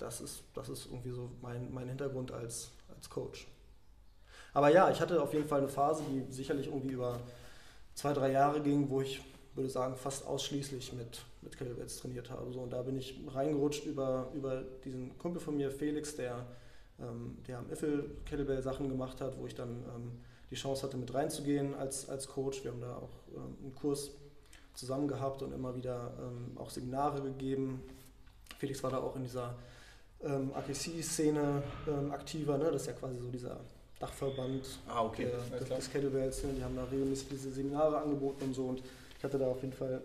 [0.00, 3.46] das, ist, das ist irgendwie so mein, mein Hintergrund als, als Coach.
[4.52, 7.20] Aber ja, ich hatte auf jeden Fall eine Phase, die sicherlich irgendwie über
[7.94, 9.20] zwei, drei Jahre ging, wo ich
[9.54, 12.52] würde sagen, fast ausschließlich mit, mit Kettlebells trainiert habe.
[12.52, 16.46] So, und da bin ich reingerutscht über, über diesen Kumpel von mir, Felix, der,
[16.98, 20.96] ähm, der am Iffel Kettlebell Sachen gemacht hat, wo ich dann ähm, die Chance hatte,
[20.96, 22.64] mit reinzugehen als, als Coach.
[22.64, 24.10] Wir haben da auch ähm, einen Kurs
[24.74, 27.82] zusammen gehabt und immer wieder ähm, auch Seminare gegeben.
[28.58, 29.56] Felix war da auch in dieser
[30.22, 32.70] ähm, AKC-Szene ähm, aktiver, ne?
[32.70, 33.60] das ist ja quasi so dieser
[33.98, 35.28] Dachverband ah, okay.
[35.50, 36.42] der, des Kettlebells.
[36.44, 36.54] Ne?
[36.54, 38.64] Die haben da regelmäßig diese Seminare angeboten und so.
[38.66, 38.82] Und
[39.16, 40.00] ich hatte da auf jeden Fall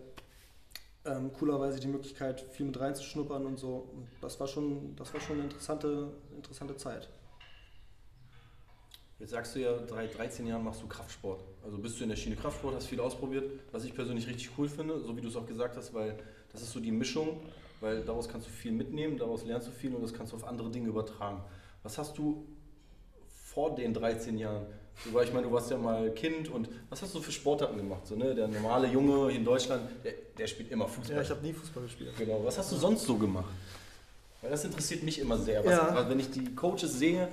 [1.06, 3.88] ähm, coolerweise die Möglichkeit, viel mit reinzuschnuppern und so.
[3.94, 7.08] Und das war schon, das war schon eine interessante, interessante Zeit.
[9.18, 11.40] Jetzt sagst du ja, seit 13 Jahren machst du Kraftsport.
[11.64, 14.68] Also bist du in der Schiene Kraftsport, hast viel ausprobiert, was ich persönlich richtig cool
[14.68, 16.18] finde, so wie du es auch gesagt hast, weil
[16.52, 17.40] das ist so die Mischung,
[17.80, 20.44] weil daraus kannst du viel mitnehmen, daraus lernst du viel und das kannst du auf
[20.44, 21.42] andere Dinge übertragen.
[21.82, 22.44] Was hast du
[23.28, 24.66] vor den 13 Jahren
[25.04, 27.76] Du, war, ich meine, du warst ja mal Kind und was hast du für Sportarten
[27.76, 28.06] gemacht?
[28.06, 28.34] So, ne?
[28.34, 31.16] Der normale Junge in Deutschland, der, der spielt immer Fußball.
[31.16, 32.12] Ja, ich habe nie Fußball gespielt.
[32.18, 32.40] Genau.
[32.42, 33.52] Was hast du sonst so gemacht?
[34.40, 35.64] Weil das interessiert mich immer sehr.
[35.64, 36.08] Was, ja.
[36.08, 37.28] Wenn ich die Coaches sehe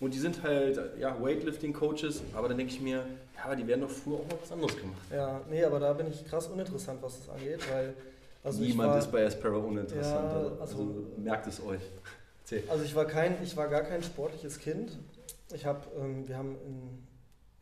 [0.00, 3.90] und die sind halt ja, Weightlifting-Coaches, aber dann denke ich mir, ja, die werden doch
[3.90, 5.02] früher auch mal was anderes gemacht.
[5.12, 7.94] Ja, nee, aber da bin ich krass uninteressant, was das angeht, weil.
[8.44, 10.30] Also Niemand war, ist bei Aspera uninteressant.
[10.32, 11.80] Ja, also, also, also, merkt es euch.
[12.68, 14.98] Also ich war kein, ich war gar kein sportliches Kind.
[15.54, 17.02] Ich habe, ähm, wir haben in,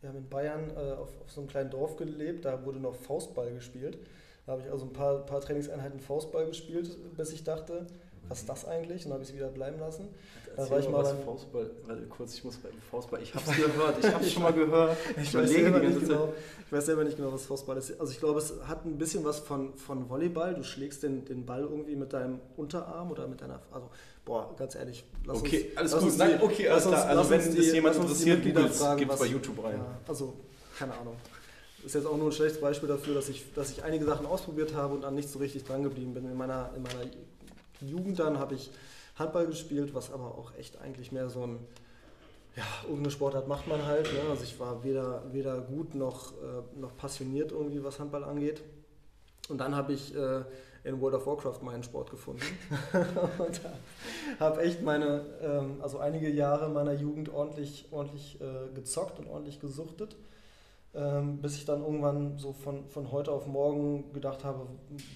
[0.01, 2.93] wir haben in Bayern äh, auf, auf, so einem kleinen Dorf gelebt, da wurde noch
[2.93, 3.97] Faustball gespielt.
[4.45, 7.87] Da habe ich also ein paar, paar Trainingseinheiten Faustball gespielt, bis ich dachte,
[8.27, 9.05] was ist das eigentlich?
[9.05, 10.09] Und dann habe ich es wieder bleiben lassen.
[10.55, 13.55] Da war ich mal was Faustball, warte kurz, ich muss bei Faustball, ich habe es
[13.73, 14.97] gehört, ich habe es schon mal gehört.
[15.21, 16.33] ich, weiß selber nicht genau,
[16.65, 17.99] ich weiß selber nicht genau, was Faustball ist.
[17.99, 20.53] Also ich glaube, es hat ein bisschen was von, von Volleyball.
[20.53, 23.89] Du schlägst den, den Ball irgendwie mit deinem Unterarm oder mit deiner, also
[24.25, 26.09] boah, ganz ehrlich, lass okay, uns, alles lass gut.
[26.09, 27.05] Uns Nein, okay, alles klar.
[27.05, 28.79] Also wenn es jemand interessiert, gibt es
[29.19, 29.77] bei YouTube rein.
[29.77, 30.33] Ja, also,
[30.77, 31.15] keine Ahnung.
[31.85, 34.73] Ist jetzt auch nur ein schlechtes Beispiel dafür, dass ich, dass ich einige Sachen ausprobiert
[34.73, 36.25] habe und dann nicht so richtig dran geblieben bin.
[36.25, 37.09] In meiner, in meiner
[37.81, 38.71] Jugend dann habe ich
[39.15, 41.59] Handball gespielt, was aber auch echt eigentlich mehr so ein,
[42.55, 44.11] ja, irgendeine Sportart macht man halt.
[44.11, 44.29] Ne?
[44.29, 48.61] Also ich war weder, weder gut noch, äh, noch passioniert irgendwie, was Handball angeht.
[49.49, 50.43] Und dann habe ich äh,
[50.83, 52.43] in World of Warcraft meinen Sport gefunden.
[53.37, 53.61] und
[54.39, 59.59] habe echt meine, ähm, also einige Jahre meiner Jugend ordentlich, ordentlich äh, gezockt und ordentlich
[59.59, 60.15] gesuchtet.
[60.95, 64.67] Ähm, bis ich dann irgendwann so von, von heute auf morgen gedacht habe,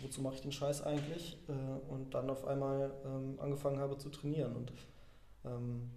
[0.01, 1.37] wozu mache ich den Scheiß eigentlich?
[1.47, 4.55] Äh, und dann auf einmal ähm, angefangen habe zu trainieren.
[4.55, 4.73] Und
[5.45, 5.91] ähm,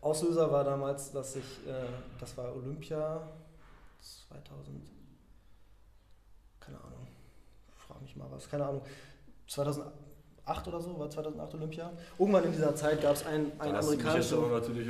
[0.00, 1.86] Auslöser war damals, dass ich, äh,
[2.18, 3.28] das war Olympia
[4.00, 4.90] 2000,
[6.58, 7.06] keine Ahnung,
[7.76, 8.82] frage mich mal was, keine Ahnung,
[10.46, 11.90] 2008 oder so, war 2008 Olympia.
[12.18, 14.50] Irgendwann in dieser Zeit gab es einen, einen amerikanischen.
[14.52, 14.86] natürlich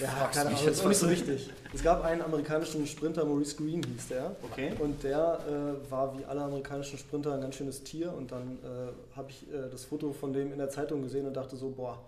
[0.00, 1.50] ja, keine Ahnung, das ist nicht so wichtig.
[1.72, 4.34] Es gab einen amerikanischen Sprinter, Maurice Green hieß der.
[4.42, 4.72] Okay.
[4.80, 8.12] Und der äh, war wie alle amerikanischen Sprinter ein ganz schönes Tier.
[8.12, 11.34] Und dann äh, habe ich äh, das Foto von dem in der Zeitung gesehen und
[11.34, 11.98] dachte so, boah,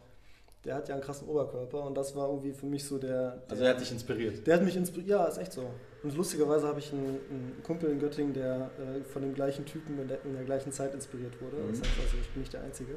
[0.64, 3.30] der hat ja einen krassen Oberkörper und das war irgendwie für mich so der.
[3.30, 4.44] der also er hat dich inspiriert.
[4.44, 5.70] Der hat mich inspiriert, ja, ist echt so.
[6.02, 9.98] Und lustigerweise habe ich einen, einen, Kumpel in Göttingen, der äh, von dem gleichen Typen
[10.00, 11.56] in der, in der, gleichen Zeit inspiriert wurde.
[11.56, 11.70] Mhm.
[11.70, 12.96] Das heißt also, ich bin nicht der Einzige.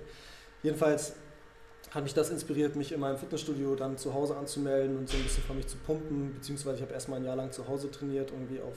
[0.62, 1.14] Jedenfalls
[1.90, 5.24] hat mich das inspiriert, mich in meinem Fitnessstudio dann zu Hause anzumelden und so ein
[5.24, 8.32] bisschen von mich zu pumpen, beziehungsweise ich habe erstmal ein Jahr lang zu Hause trainiert,
[8.32, 8.76] irgendwie auf,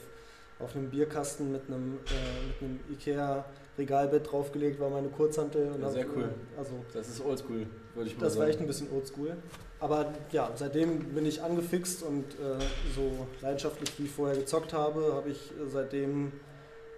[0.59, 3.45] auf einem Bierkasten mit einem, äh, mit einem Ikea
[3.77, 5.73] Regalbett draufgelegt war meine Kurzhantel.
[5.73, 6.31] Und ja, sehr cool.
[6.57, 8.35] Also, das ist oldschool, würde ich mal das sagen.
[8.35, 9.37] Das war echt ein bisschen oldschool.
[9.81, 12.63] Aber ja, seitdem bin ich angefixt und äh,
[12.95, 16.33] so leidenschaftlich wie ich vorher gezockt habe, habe ich äh, seitdem,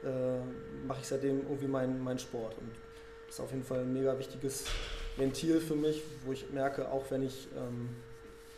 [0.05, 0.39] äh,
[0.87, 2.55] mache ich seitdem irgendwie meinen mein Sport.
[2.59, 2.71] Und
[3.27, 4.67] das ist auf jeden Fall ein mega wichtiges
[5.17, 7.89] Ventil für mich, wo ich merke, auch wenn ich ähm,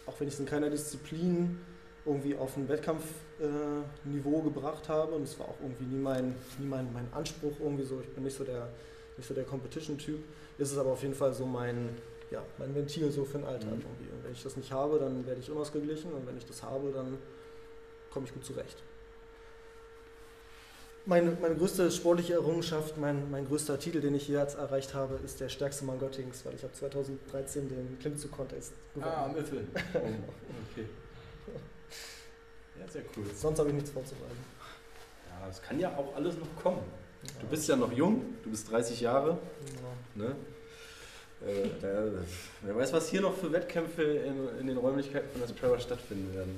[0.06, 1.60] auch wenn ich es in keiner Disziplin
[2.04, 5.12] irgendwie auf ein Wettkampfniveau äh, gebracht habe.
[5.12, 8.00] Und es war auch irgendwie nie mein, nie mein, mein Anspruch irgendwie so.
[8.00, 8.68] Ich bin nicht so der,
[9.16, 10.18] nicht so der Competition-Typ.
[10.58, 11.90] Ist es aber auf jeden Fall so mein,
[12.30, 13.80] ja, mein Ventil so für den Alltag Mhm.
[13.82, 14.12] irgendwie.
[14.12, 16.90] Und wenn ich das nicht habe, dann werde ich unausgeglichen und wenn ich das habe,
[16.92, 17.18] dann
[18.10, 18.82] komme ich gut zurecht.
[21.06, 25.18] Meine, meine größte sportliche Errungenschaft, mein, mein größter Titel, den ich je jetzt erreicht habe,
[25.24, 29.10] ist der stärkste Mann Göttings, weil ich habe 2013 den Klimmzug-Contest gewonnen.
[29.10, 29.60] Ah, am Öffel.
[29.94, 29.98] Oh,
[30.72, 30.84] okay.
[32.78, 33.24] Ja, sehr cool.
[33.34, 34.36] Sonst habe ich nichts vorzuweisen.
[35.28, 36.82] Ja, es kann ja auch alles noch kommen.
[37.40, 39.38] Du bist ja noch jung, du bist 30 Jahre.
[40.16, 40.24] Ja.
[40.26, 40.36] Ne?
[41.46, 41.68] Äh,
[42.62, 46.56] wer weiß, was hier noch für Wettkämpfe in, in den Räumlichkeiten von Aspera stattfinden werden.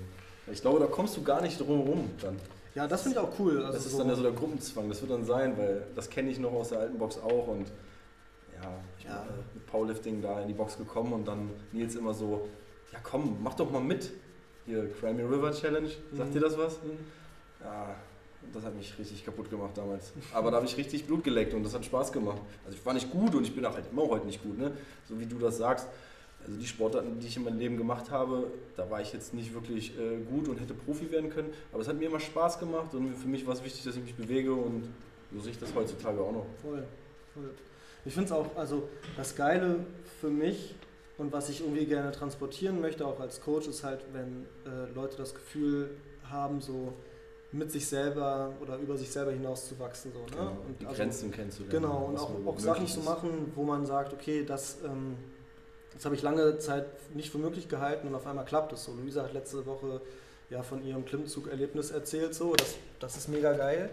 [0.51, 2.37] Ich glaube, da kommst du gar nicht drum rum dann.
[2.75, 3.59] Ja, das finde ich auch cool.
[3.63, 6.09] Also das ist so- dann ja so der Gruppenzwang, das wird dann sein, weil das
[6.09, 7.67] kenne ich noch aus der alten Box auch und
[8.63, 9.23] ja, ich Ja.
[9.23, 12.49] bin mit Powerlifting da in die Box gekommen und dann Nils immer so,
[12.93, 14.11] ja komm, mach doch mal mit.
[14.71, 16.33] Hier, Crimey River Challenge, sagt Mhm.
[16.35, 16.79] dir das was?
[17.61, 17.97] Ja,
[18.55, 20.13] das hat mich richtig kaputt gemacht damals.
[20.33, 22.41] Aber da habe ich richtig Blut geleckt und das hat Spaß gemacht.
[22.65, 24.71] Also ich war nicht gut und ich bin auch halt immer heute nicht gut, ne?
[25.09, 25.89] So wie du das sagst.
[26.47, 29.53] Also die Sportarten, die ich in meinem Leben gemacht habe, da war ich jetzt nicht
[29.53, 31.53] wirklich äh, gut und hätte Profi werden können.
[31.73, 34.03] Aber es hat mir immer Spaß gemacht und für mich war es wichtig, dass ich
[34.03, 34.85] mich bewege und
[35.35, 36.47] so sehe ich das heutzutage auch noch.
[36.63, 36.85] Voll,
[37.35, 37.51] voll.
[38.05, 39.81] Ich finde es auch, also das Geile
[40.21, 40.77] für mich
[41.21, 45.19] und was ich irgendwie gerne transportieren möchte, auch als Coach, ist halt, wenn äh, Leute
[45.19, 45.91] das Gefühl
[46.25, 46.95] haben, so
[47.53, 50.13] mit sich selber oder über sich selber hinaus zu wachsen.
[50.15, 50.27] So, ne?
[50.31, 51.83] Genau, die also, Grenzen kennenzulernen.
[51.83, 55.17] Genau, und auch, auch Sachen zu machen, wo man sagt, okay, das, ähm,
[55.93, 58.93] das habe ich lange Zeit nicht für möglich gehalten und auf einmal klappt es so.
[58.93, 60.01] Luisa hat letzte Woche
[60.49, 63.91] ja von ihrem Klimmzug-Erlebnis erzählt, so, das, das ist mega geil.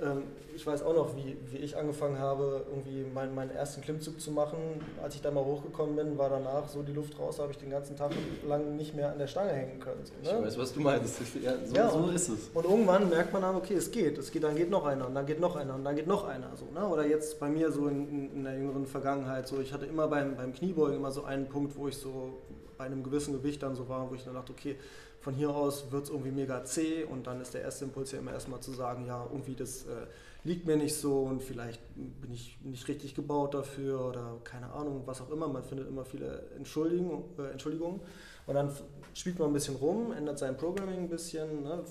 [0.00, 0.22] Ähm,
[0.54, 4.32] ich weiß auch noch, wie, wie ich angefangen habe, irgendwie meinen, meinen ersten Klimmzug zu
[4.32, 4.56] machen.
[5.02, 7.70] Als ich da mal hochgekommen bin, war danach so die Luft raus, habe ich den
[7.70, 8.10] ganzen Tag
[8.46, 10.00] lang nicht mehr an der Stange hängen können.
[10.04, 10.44] So, Ich ne?
[10.44, 11.20] weiß, was du meinst.
[11.42, 12.48] Ja, so, Ja, so und- ist es.
[12.54, 14.18] Und irgendwann merkt man dann, okay, es geht.
[14.18, 16.26] Es geht, dann geht noch einer und dann geht noch einer und dann geht noch
[16.26, 16.56] einer.
[16.56, 16.86] So, ne?
[16.88, 20.08] Oder jetzt bei mir so in, in, in der jüngeren Vergangenheit, so ich hatte immer
[20.08, 22.38] beim, beim Kniebeugen immer so einen Punkt, wo ich so
[22.76, 24.76] bei einem gewissen Gewicht dann so war, wo ich dann dachte, okay,
[25.20, 28.18] von hier aus wird es irgendwie mega zäh und dann ist der erste Impuls ja
[28.18, 30.06] immer erstmal zu sagen, ja, irgendwie das äh,
[30.44, 35.02] liegt mir nicht so und vielleicht bin ich nicht richtig gebaut dafür oder keine Ahnung,
[35.06, 35.48] was auch immer.
[35.48, 37.24] Man findet immer viele Entschuldigungen.
[37.38, 38.00] Äh, Entschuldigungen.
[38.46, 38.70] Und dann
[39.14, 41.84] spielt man ein bisschen rum, ändert sein Programming ein bisschen, ne,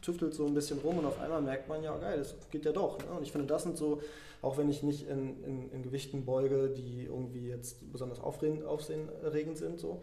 [0.00, 2.72] tüftelt so ein bisschen rum und auf einmal merkt man, ja geil, das geht ja
[2.72, 2.98] doch.
[2.98, 3.12] Ne?
[3.16, 4.00] Und ich finde, das sind so,
[4.42, 9.58] auch wenn ich nicht in, in, in Gewichten beuge, die irgendwie jetzt besonders aufregend, aufsehenerregend
[9.58, 10.02] sind, so,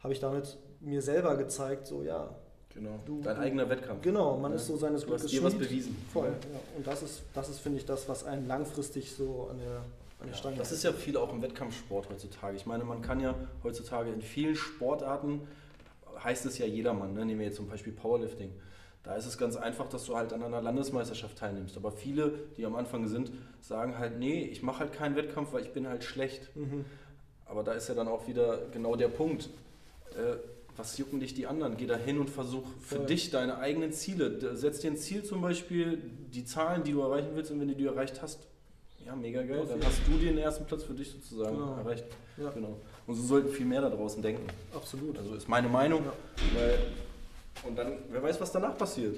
[0.00, 2.28] habe ich damit mir selber gezeigt, so ja,
[2.74, 2.98] Genau.
[3.06, 4.02] Du- Dein du- eigener Wettkampf.
[4.02, 4.56] genau, man Ja.
[4.56, 5.96] ist so seines Du hast Glückes dir was bewiesen.
[6.12, 6.58] Voll, ja.
[6.76, 9.76] Und das ist, das ist finde ich, das, was einen langfristig so an der,
[10.20, 12.56] an der Stange das ist ja viel auch im Wettkampfsport heutzutage.
[12.56, 15.42] Ich meine, man kann ja heutzutage in vielen Sportarten,
[16.24, 17.24] heißt es ja jedermann, ne?
[17.24, 18.50] nehmen wir jetzt zum Beispiel Powerlifting.
[19.04, 21.76] Da ist es ganz einfach, dass du halt an einer Landesmeisterschaft teilnimmst.
[21.76, 25.62] Aber viele, die am Anfang sind, sagen halt, nee, ich mache halt keinen Wettkampf, weil
[25.62, 26.50] ich bin halt schlecht.
[26.56, 26.84] Mhm.
[27.44, 29.48] Aber da ist ja dann auch wieder genau der Punkt.
[30.16, 30.36] Äh,
[30.76, 31.76] was jucken dich die anderen?
[31.76, 33.06] Geh da hin und versuch für Voll.
[33.06, 34.56] dich deine eigenen Ziele.
[34.56, 35.98] Setz dir ein Ziel zum Beispiel,
[36.32, 38.40] die Zahlen, die du erreichen willst, und wenn du die erreicht hast,
[39.04, 39.60] ja, mega geil.
[39.60, 41.76] Auf Dann jeden hast du den ersten Platz für dich sozusagen Genau.
[41.76, 42.04] erreicht.
[42.38, 42.50] Ja.
[42.50, 42.80] Genau.
[43.06, 44.46] Und so sollten viel mehr da draußen denken.
[44.74, 45.18] Absolut.
[45.18, 46.02] Also ist meine Meinung.
[46.04, 46.60] Ja.
[46.60, 46.78] Weil,
[47.68, 49.16] und dann, wer weiß, was danach passiert.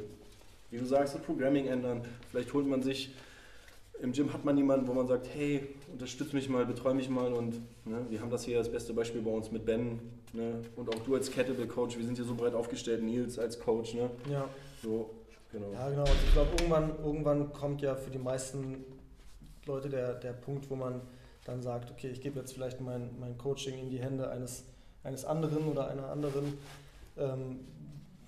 [0.72, 2.02] Wie du sagst, das Programming ändern.
[2.30, 3.14] Vielleicht holt man sich,
[4.02, 7.32] im Gym hat man jemanden, wo man sagt, hey, unterstütz mich mal, betreue mich mal.
[7.32, 7.54] Und
[7.84, 10.00] ne, wir haben das hier das beste Beispiel bei uns mit Ben.
[10.32, 13.94] Ne, und auch du als Kettlebell-Coach, wir sind hier so breit aufgestellt, Nils als Coach.
[13.94, 14.48] Ne, Ja.
[14.82, 15.10] so,
[15.50, 15.72] genau.
[15.72, 16.02] Ja, genau.
[16.02, 18.84] Also ich glaube, irgendwann, irgendwann kommt ja für die meisten
[19.66, 21.00] Leute der, der Punkt, wo man
[21.44, 24.64] dann sagt, okay, ich gebe jetzt vielleicht mein, mein Coaching in die Hände eines,
[25.04, 26.58] eines anderen oder einer anderen.
[27.16, 27.60] Ähm,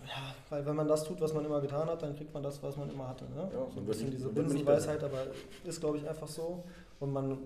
[0.09, 2.62] ja, weil wenn man das tut, was man immer getan hat, dann kriegt man das,
[2.62, 3.25] was man immer hatte.
[3.25, 3.49] Ne?
[3.53, 5.27] Ja, so ein bisschen diese Binsenweisheit, aber
[5.64, 6.64] ist, glaube ich, einfach so.
[7.01, 7.38] Und man,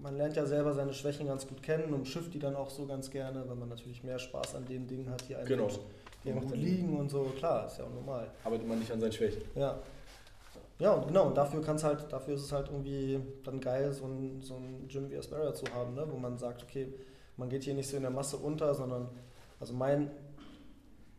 [0.00, 2.86] man lernt ja selber seine Schwächen ganz gut kennen und schifft die dann auch so
[2.86, 5.66] ganz gerne, weil man natürlich mehr Spaß an den Dingen hat, die einem, Genau.
[5.66, 5.80] gut,
[6.24, 7.24] die einem gut liegen und so.
[7.38, 8.30] Klar, ist ja auch normal.
[8.44, 9.42] Arbeitet man nicht an seinen Schwächen.
[9.54, 9.78] Ja.
[10.78, 14.06] Ja, und genau, und dafür kann's halt, dafür ist es halt irgendwie dann geil, so
[14.06, 16.06] ein, so ein Gym wie Aspera zu haben, ne?
[16.10, 16.88] wo man sagt, okay,
[17.36, 19.08] man geht hier nicht so in der Masse unter, sondern,
[19.58, 20.10] also mein,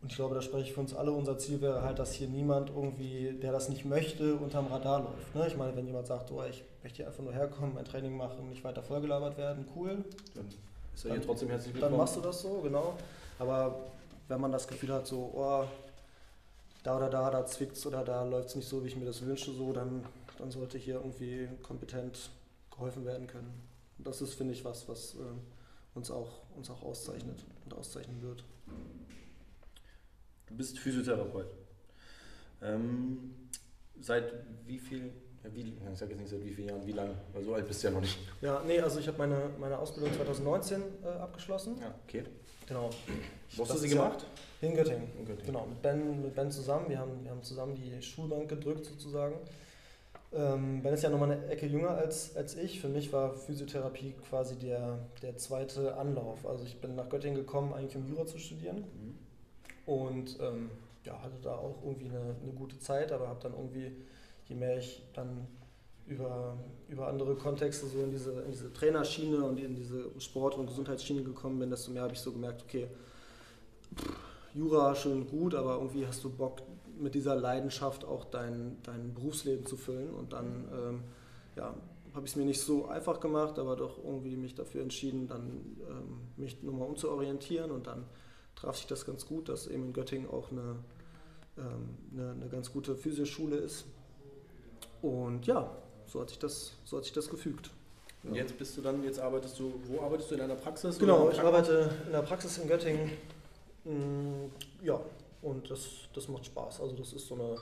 [0.02, 2.28] und ich glaube, da spreche ich für uns alle, unser Ziel wäre halt, dass hier
[2.28, 5.36] niemand irgendwie, der das nicht möchte, unterm Radar läuft.
[5.36, 5.48] Ne?
[5.48, 8.50] Ich meine, wenn jemand sagt, oh, ich möchte hier einfach nur herkommen, mein Training machen,
[8.50, 10.48] nicht weiter vollgelabert werden, cool, Dann
[10.94, 11.98] ist er hier Dann- trotzdem herzlich dann willkommen.
[11.98, 12.96] machst du das so, genau.
[13.40, 13.76] Aber
[14.28, 15.66] wenn man das Gefühl hat, so, oh,
[16.84, 19.22] da oder da, da zwickt's oder da läuft es nicht so, wie ich mir das
[19.24, 20.04] wünsche, so, dann,
[20.40, 22.32] dann sollte hier irgendwie kompetent
[22.72, 23.52] geholfen werden können.
[24.00, 25.18] Und das ist, finde ich, was, was äh,
[25.94, 28.44] uns, auch, uns auch auszeichnet und auszeichnen wird.
[30.52, 31.48] Du bist Physiotherapeut.
[32.62, 33.34] Ähm,
[34.02, 34.34] seit
[34.68, 35.14] wie viel,
[35.54, 35.62] wie,
[35.92, 37.88] ich sage jetzt nicht seit wie vielen Jahren, wie lange, weil so alt bist du
[37.88, 38.20] ja noch nicht.
[38.42, 41.78] Ja, nee, also ich habe meine, meine Ausbildung 2019 äh, abgeschlossen.
[41.80, 42.24] Ja, okay.
[42.68, 42.90] Genau.
[43.56, 44.26] Wo hast du sie ist ja- gemacht?
[44.62, 45.04] In Göttingen.
[45.18, 45.46] In Göttingen.
[45.46, 46.90] Genau, mit Ben, mit ben zusammen.
[46.90, 49.36] Wir haben, wir haben zusammen die Schulbank gedrückt sozusagen.
[50.34, 52.80] Ähm, ben ist ja nochmal eine Ecke jünger als, als ich.
[52.82, 56.46] Für mich war Physiotherapie quasi der, der zweite Anlauf.
[56.46, 58.78] Also ich bin nach Göttingen gekommen, eigentlich um Jura zu studieren.
[58.80, 59.18] Mhm.
[59.86, 60.70] Und ähm,
[61.06, 63.92] ja, hatte da auch irgendwie eine, eine gute Zeit, aber habe dann irgendwie,
[64.48, 65.48] je mehr ich dann
[66.06, 66.58] über,
[66.90, 71.24] über andere Kontexte so in diese, in diese Trainerschiene und in diese Sport- und Gesundheitsschiene
[71.24, 72.88] gekommen bin, desto mehr habe ich so gemerkt, okay,
[74.54, 76.62] Jura schön gut, aber irgendwie hast du Bock
[77.00, 80.14] mit dieser Leidenschaft auch dein, dein Berufsleben zu füllen.
[80.14, 81.04] Und dann ähm,
[81.56, 81.74] ja,
[82.14, 85.78] habe ich es mir nicht so einfach gemacht, aber doch irgendwie mich dafür entschieden, dann
[85.90, 88.06] ähm, mich nochmal umzuorientieren und dann
[88.56, 90.76] traf sich das ganz gut, dass eben in Göttingen auch eine,
[91.58, 93.86] ähm, eine, eine ganz gute Physioschule ist.
[95.02, 95.72] Und ja,
[96.06, 97.72] so hat sich das, so hat sich das gefügt.
[98.24, 98.42] Und Ja.
[98.44, 101.00] jetzt bist du dann, jetzt arbeitest du, wo arbeitest du in einer Praxis?
[101.00, 103.12] Genau, ich arbeite in der Praxis in Göttingen.
[103.84, 104.52] Mm,
[104.84, 105.00] Ja,
[105.42, 106.82] und das, das macht Spaß.
[106.82, 107.56] Also das ist so eine,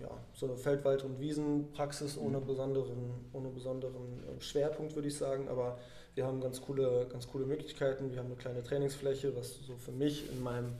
[0.00, 2.46] ja, so eine Feldwald- und Wiesenpraxis ohne Mhm.
[2.46, 5.48] besonderen, ohne besonderen äh, Schwerpunkt, würde ich sagen.
[5.48, 5.78] Aber
[6.20, 8.12] wir haben ganz coole, ganz coole Möglichkeiten.
[8.12, 10.72] Wir haben eine kleine Trainingsfläche, was so für mich in meinem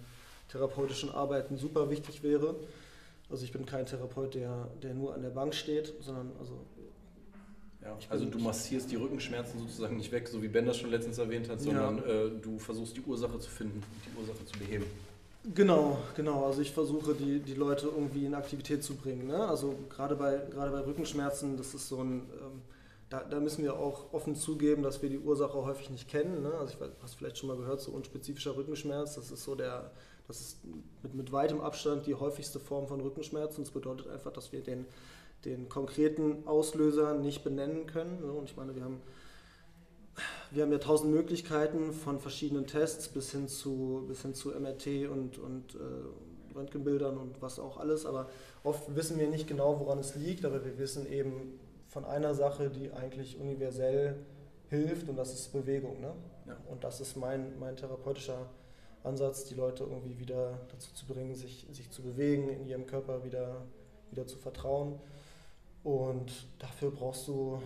[0.51, 2.57] therapeutischen Arbeiten super wichtig wäre.
[3.31, 6.53] Also ich bin kein Therapeut, der, der nur an der Bank steht, sondern also
[7.81, 11.17] Ja, also du massierst die Rückenschmerzen sozusagen nicht weg, so wie Ben das schon letztens
[11.17, 14.85] erwähnt hat, sondern äh, du versuchst die Ursache zu finden, die Ursache zu beheben.
[15.55, 16.45] Genau, genau.
[16.45, 19.27] Also ich versuche die, die Leute irgendwie in Aktivität zu bringen.
[19.27, 19.49] Ne?
[19.49, 22.29] Also gerade bei, gerade bei Rückenschmerzen, das ist so ein,
[23.11, 26.43] da, da müssen wir auch offen zugeben, dass wir die Ursache häufig nicht kennen.
[26.43, 26.53] Ne?
[26.55, 29.91] Also ich weiß, hast vielleicht schon mal gehört, so unspezifischer Rückenschmerz, das ist so der,
[30.29, 30.59] das ist
[31.03, 33.65] mit, mit weitem Abstand die häufigste Form von Rückenschmerzen.
[33.65, 34.87] Das bedeutet einfach, dass wir den,
[35.45, 38.21] den konkreten Auslöser nicht benennen können.
[38.21, 38.33] Ne?
[38.33, 39.01] Und ich meine, wir haben
[40.53, 45.09] wir haben ja tausend Möglichkeiten von verschiedenen Tests bis hin zu, bis hin zu MRT
[45.09, 48.05] und, und äh, Röntgenbildern und was auch alles.
[48.05, 48.29] Aber
[48.65, 51.59] oft wissen wir nicht genau, woran es liegt, aber wir wissen eben
[51.91, 54.17] von einer Sache, die eigentlich universell
[54.69, 56.01] hilft und das ist Bewegung.
[56.01, 56.13] Ne?
[56.47, 56.57] Ja.
[56.71, 58.47] Und das ist mein, mein therapeutischer
[59.03, 63.25] Ansatz, die Leute irgendwie wieder dazu zu bringen, sich, sich zu bewegen, in ihrem Körper
[63.25, 63.63] wieder,
[64.11, 64.99] wieder zu vertrauen.
[65.83, 67.61] Und dafür brauchst du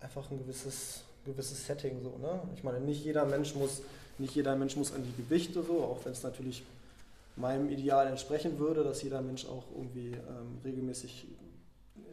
[0.00, 2.00] einfach ein gewisses, gewisses Setting.
[2.02, 2.40] So, ne?
[2.54, 3.82] Ich meine, nicht jeder Mensch muss,
[4.18, 6.64] nicht jeder Mensch muss an die Gewichte so, auch wenn es natürlich
[7.34, 11.26] meinem Ideal entsprechen würde, dass jeder Mensch auch irgendwie ähm, regelmäßig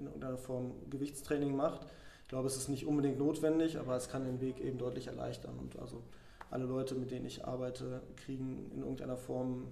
[0.03, 1.87] in irgendeiner Form Gewichtstraining macht.
[2.23, 5.57] Ich glaube, es ist nicht unbedingt notwendig, aber es kann den Weg eben deutlich erleichtern.
[5.59, 6.01] Und also
[6.49, 9.67] alle Leute, mit denen ich arbeite, kriegen in irgendeiner Form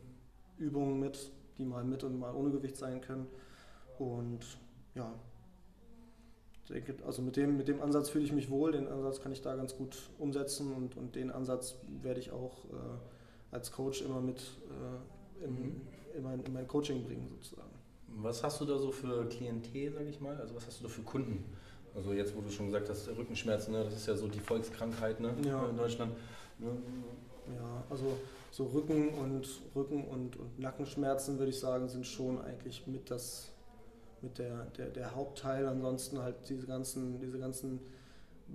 [0.58, 3.28] Übungen mit, die mal mit und mal ohne Gewicht sein können.
[4.00, 4.40] Und
[4.96, 5.14] ja,
[6.64, 9.32] ich denke, also mit dem, mit dem Ansatz fühle ich mich wohl, den Ansatz kann
[9.32, 14.02] ich da ganz gut umsetzen und, und den Ansatz werde ich auch äh, als Coach
[14.02, 15.82] immer mit äh, in, Mhm.
[16.16, 17.71] in, mein, in mein Coaching bringen sozusagen.
[18.18, 20.36] Was hast du da so für Klientel, sag ich mal?
[20.38, 21.44] Also was hast du da für Kunden?
[21.96, 23.84] Also jetzt, wo du schon gesagt hast, Rückenschmerzen, ne?
[23.84, 25.34] das ist ja so die Volkskrankheit ne?
[25.46, 25.68] Ja.
[25.70, 26.14] in Deutschland.
[26.60, 26.70] Ne?
[27.56, 28.18] Ja, also
[28.52, 33.50] so Rücken und Rücken und, und Nackenschmerzen würde ich sagen, sind schon eigentlich mit das
[34.22, 35.68] mit der, der, der Hauptteil.
[35.68, 37.80] Ansonsten halt diese ganzen, diese ganzen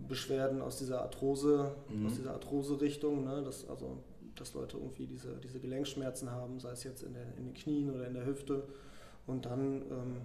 [0.09, 2.07] Beschwerden aus dieser Arthrose, Mhm.
[2.07, 3.43] aus dieser Arthrose-Richtung, ne?
[3.43, 3.99] dass, also,
[4.37, 7.91] dass Leute irgendwie diese, diese Gelenkschmerzen haben, sei es jetzt in, der, in den Knien
[7.91, 8.63] oder in der Hüfte.
[9.27, 10.21] Und dann ähm,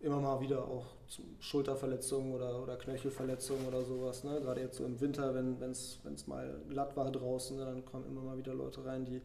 [0.00, 4.24] immer mal wieder auch zu Schulterverletzungen oder, oder Knöchelverletzungen oder sowas.
[4.24, 4.40] Ne?
[4.40, 7.64] Gerade jetzt so im Winter, wenn es mal glatt war draußen, ne?
[7.64, 9.20] dann kommen immer mal wieder Leute rein, die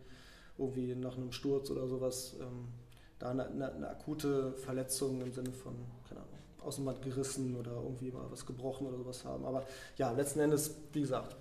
[0.57, 2.69] irgendwie nach einem Sturz oder sowas ähm,
[3.19, 5.73] da eine, eine, eine akute Verletzung im Sinne von,
[6.07, 9.45] keine Ahnung, Außenband gerissen oder irgendwie mal was gebrochen oder sowas haben.
[9.45, 9.65] Aber
[9.97, 11.35] ja, letzten Endes, wie gesagt,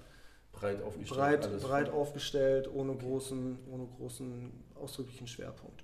[0.53, 1.41] Breit aufgestellt.
[1.41, 5.83] breit, breit aufgestellt, ohne großen, ohne großen ausdrücklichen Schwerpunkt.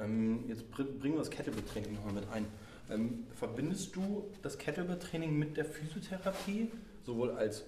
[0.00, 2.46] Ähm, jetzt br- bringen wir das Kettlebell-Training nochmal mit ein.
[2.90, 6.70] Ähm, verbindest du das Kettlebell-Training mit der Physiotherapie,
[7.04, 7.64] sowohl als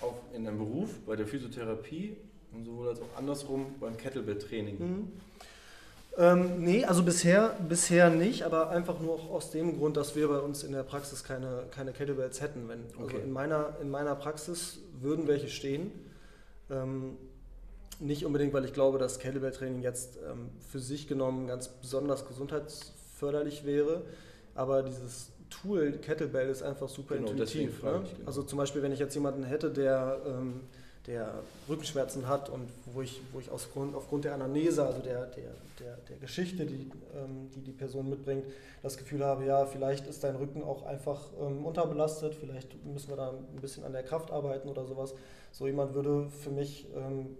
[0.00, 2.16] auch in deinem Beruf bei der Physiotherapie
[2.52, 4.78] und sowohl als auch andersrum beim Kettlebell-Training?
[4.78, 5.12] Mhm.
[6.16, 10.28] Ähm, nee, also bisher, bisher nicht, aber einfach nur auch aus dem Grund, dass wir
[10.28, 12.68] bei uns in der Praxis keine, keine Kettlebells hätten.
[12.68, 13.20] Wenn, also Okay.
[13.24, 15.90] in, meiner, in meiner Praxis würden welche stehen.
[16.70, 17.16] Ähm,
[18.04, 23.64] nicht unbedingt, weil ich glaube, dass Kettlebell-Training jetzt ähm, für sich genommen ganz besonders gesundheitsförderlich
[23.64, 24.02] wäre,
[24.54, 27.82] aber dieses Tool Kettlebell ist einfach super Genau, intuitiv.
[27.82, 28.02] Ne?
[28.04, 28.26] ich, genau.
[28.26, 30.60] Also zum Beispiel, wenn ich jetzt jemanden hätte, der, ähm,
[31.06, 35.52] der Rückenschmerzen hat und wo ich, wo ich aufgrund, aufgrund der Anamnese, also der, der,
[35.80, 38.44] der, der Geschichte, die, ähm, die die Person mitbringt,
[38.82, 43.16] das Gefühl habe, ja, vielleicht ist dein Rücken auch einfach ähm, unterbelastet, vielleicht müssen wir
[43.16, 45.14] da ein bisschen an der Kraft arbeiten oder sowas.
[45.52, 47.36] So jemand würde für mich ähm,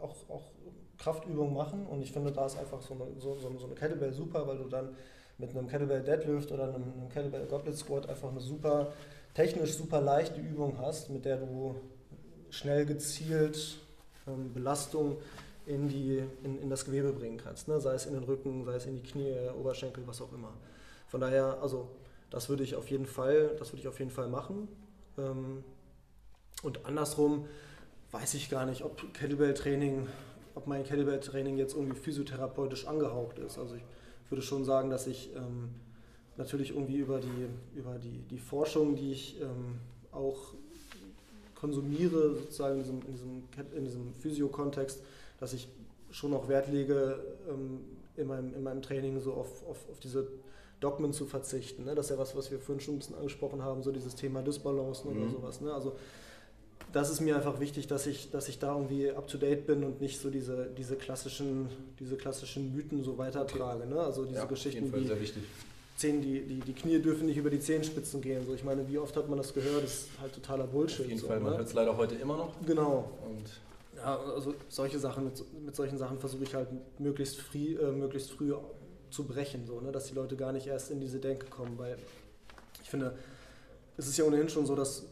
[0.00, 0.50] auch, auch
[0.98, 4.46] Kraftübungen machen und ich finde, da ist einfach so eine, so, so, eine Kettlebell super,
[4.46, 4.96] weil du dann
[5.38, 8.92] mit einem Kettlebell Deadlift oder einem, einem Kettlebell Goblet Squat einfach eine super,
[9.34, 11.76] technisch super leichte Übung hast, mit der du
[12.50, 13.78] schnell gezielt
[14.26, 15.18] ähm, Belastung
[15.66, 17.68] in, die, in, in das Gewebe bringen kannst.
[17.68, 17.80] Ne?
[17.80, 20.52] Sei es in den Rücken, sei es in die Knie, Oberschenkel, was auch immer.
[21.08, 21.88] Von daher, also
[22.30, 24.68] das würde ich auf jeden Fall, das würde ich auf jeden Fall machen.
[25.18, 25.64] Ähm,
[26.62, 27.46] und andersrum
[28.12, 30.06] weiß ich gar nicht, ob Kettlebell-Training,
[30.54, 33.58] ob mein Kettlebell-Training jetzt irgendwie physiotherapeutisch angehaucht ist.
[33.58, 33.84] Also ich
[34.30, 35.70] würde schon sagen, dass ich ähm,
[36.36, 39.78] natürlich irgendwie über die, über die, die Forschung, die ich ähm,
[40.12, 40.54] auch
[41.54, 43.42] konsumiere, sozusagen in diesem, in diesem,
[43.76, 45.02] in diesem Physio-Kontext,
[45.40, 45.68] dass ich
[46.10, 47.80] schon noch Wert lege, ähm,
[48.16, 50.26] in, meinem, in meinem Training so auf, auf, auf diese
[50.80, 51.84] Dogmen zu verzichten.
[51.84, 51.94] Ne?
[51.94, 54.42] Das ist ja was, was wir vorhin schon ein bisschen angesprochen haben, so dieses Thema
[54.42, 55.22] Dysbalancen mhm.
[55.22, 55.60] oder sowas.
[55.60, 55.72] Ne?
[55.72, 55.96] Also
[56.92, 59.84] das ist mir einfach wichtig, dass ich, dass ich da irgendwie up to date bin
[59.84, 61.68] und nicht so diese, diese, klassischen,
[61.98, 63.82] diese klassischen Mythen so weitertrage.
[63.82, 63.94] Okay.
[63.94, 64.00] Ne?
[64.00, 65.10] Also diese ja, Geschichten wie
[65.96, 68.44] Zehen, die, die, die Knie dürfen nicht über die Zehenspitzen gehen.
[68.44, 69.82] So, ich meine, wie oft hat man das gehört?
[69.82, 71.00] Das ist halt totaler Bullshit.
[71.00, 71.58] Auf jeden so, Fall, man ne?
[71.58, 72.52] hört es leider heute immer noch.
[72.66, 73.10] Genau.
[73.26, 73.50] Und
[73.96, 76.68] ja, also solche Sachen, mit, mit solchen Sachen versuche ich halt
[76.98, 78.52] möglichst früh, äh, möglichst früh
[79.10, 79.90] zu brechen, so, ne?
[79.90, 81.96] dass die Leute gar nicht erst in diese Denke kommen, weil
[82.82, 83.16] ich finde,
[83.96, 85.04] es ist ja ohnehin schon so, dass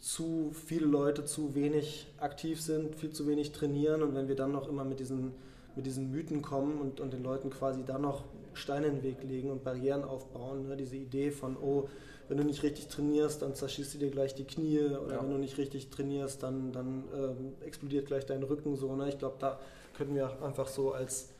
[0.00, 4.52] zu viele Leute zu wenig aktiv sind, viel zu wenig trainieren und wenn wir dann
[4.52, 5.32] noch immer mit diesen,
[5.76, 9.22] mit diesen Mythen kommen und, und den Leuten quasi dann noch Steine in den Weg
[9.22, 10.76] legen und Barrieren aufbauen, ne?
[10.76, 11.88] diese Idee von, oh,
[12.28, 15.22] wenn du nicht richtig trainierst, dann zerschießt du dir gleich die Knie oder ja.
[15.22, 18.94] wenn du nicht richtig trainierst, dann, dann ähm, explodiert gleich dein Rücken so.
[18.96, 19.08] Ne?
[19.08, 19.58] Ich glaube, da
[19.96, 21.30] könnten wir einfach so als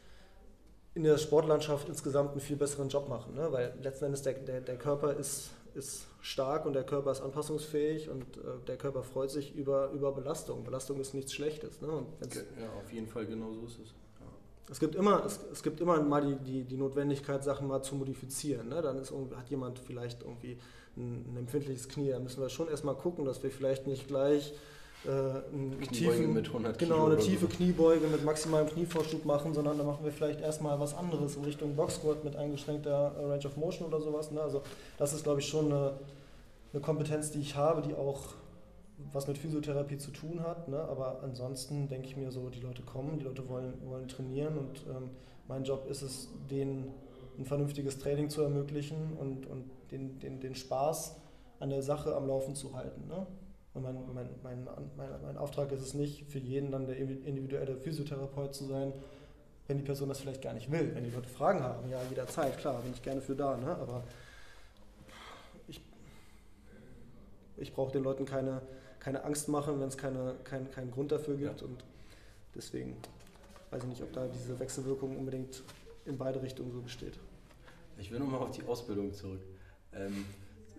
[0.94, 3.50] in der Sportlandschaft insgesamt einen viel besseren Job machen, ne?
[3.50, 8.08] weil letzten Endes der, der, der Körper ist ist stark und der Körper ist anpassungsfähig
[8.08, 10.64] und äh, der Körper freut sich über, über Belastung.
[10.64, 11.80] Belastung ist nichts Schlechtes.
[11.80, 11.88] Ne?
[12.60, 13.88] ja, auf jeden Fall, genau so ist es.
[13.88, 14.26] Ja.
[14.70, 17.94] Es gibt immer, es, es gibt immer mal die, die, die Notwendigkeit, Sachen mal zu
[17.94, 18.68] modifizieren.
[18.68, 18.82] Ne?
[18.82, 20.58] Dann ist hat jemand vielleicht irgendwie
[20.96, 22.10] ein, ein empfindliches Knie.
[22.10, 24.54] Da müssen wir schon erstmal gucken, dass wir vielleicht nicht gleich
[25.06, 27.56] äh, einen tiefen, mit 100 genau, eine tiefe so.
[27.56, 31.74] Kniebeuge mit maximalem Knievorschub machen, sondern da machen wir vielleicht erstmal was anderes in Richtung
[31.74, 34.30] Box Squat mit eingeschränkter äh, Range of Motion oder sowas.
[34.30, 34.42] Ne?
[34.42, 34.62] Also
[34.98, 35.92] das ist, glaube ich, schon eine,
[36.72, 38.34] eine, Kompetenz, die ich habe, die auch
[39.12, 40.68] was mit Physiotherapie zu tun hat.
[40.68, 40.78] Ne?
[40.78, 44.84] Aber ansonsten denke ich mir so, die Leute kommen, die Leute wollen, wollen trainieren und
[44.94, 45.10] ähm,
[45.48, 46.92] mein Job ist es, denen
[47.38, 51.16] ein vernünftiges Training zu ermöglichen und, und den, den, den Spaß
[51.58, 53.08] an der Sache am Laufen zu halten.
[53.08, 53.26] Ne?
[53.72, 57.76] Und mein, mein, mein, mein, mein Auftrag ist es nicht, für jeden dann der individuelle
[57.76, 58.92] Physiotherapeut zu sein,
[59.68, 60.92] wenn die Person das vielleicht gar nicht will.
[60.94, 63.56] Wenn die Leute Fragen haben, ja, jederzeit, klar, bin ich gerne für da.
[63.56, 63.76] Ne?
[63.76, 64.02] Aber
[65.68, 65.80] ich,
[67.56, 68.60] ich brauche den Leuten keine,
[68.98, 71.60] keine Angst machen, wenn es keine, kein, keinen Grund dafür gibt.
[71.60, 71.66] Ja.
[71.68, 71.84] Und
[72.56, 72.96] deswegen
[73.70, 75.62] weiß ich nicht, ob da diese Wechselwirkung unbedingt
[76.04, 77.20] in beide Richtungen so besteht.
[77.98, 79.42] Ich will nochmal auf die Ausbildung zurück.
[79.92, 80.24] Ähm,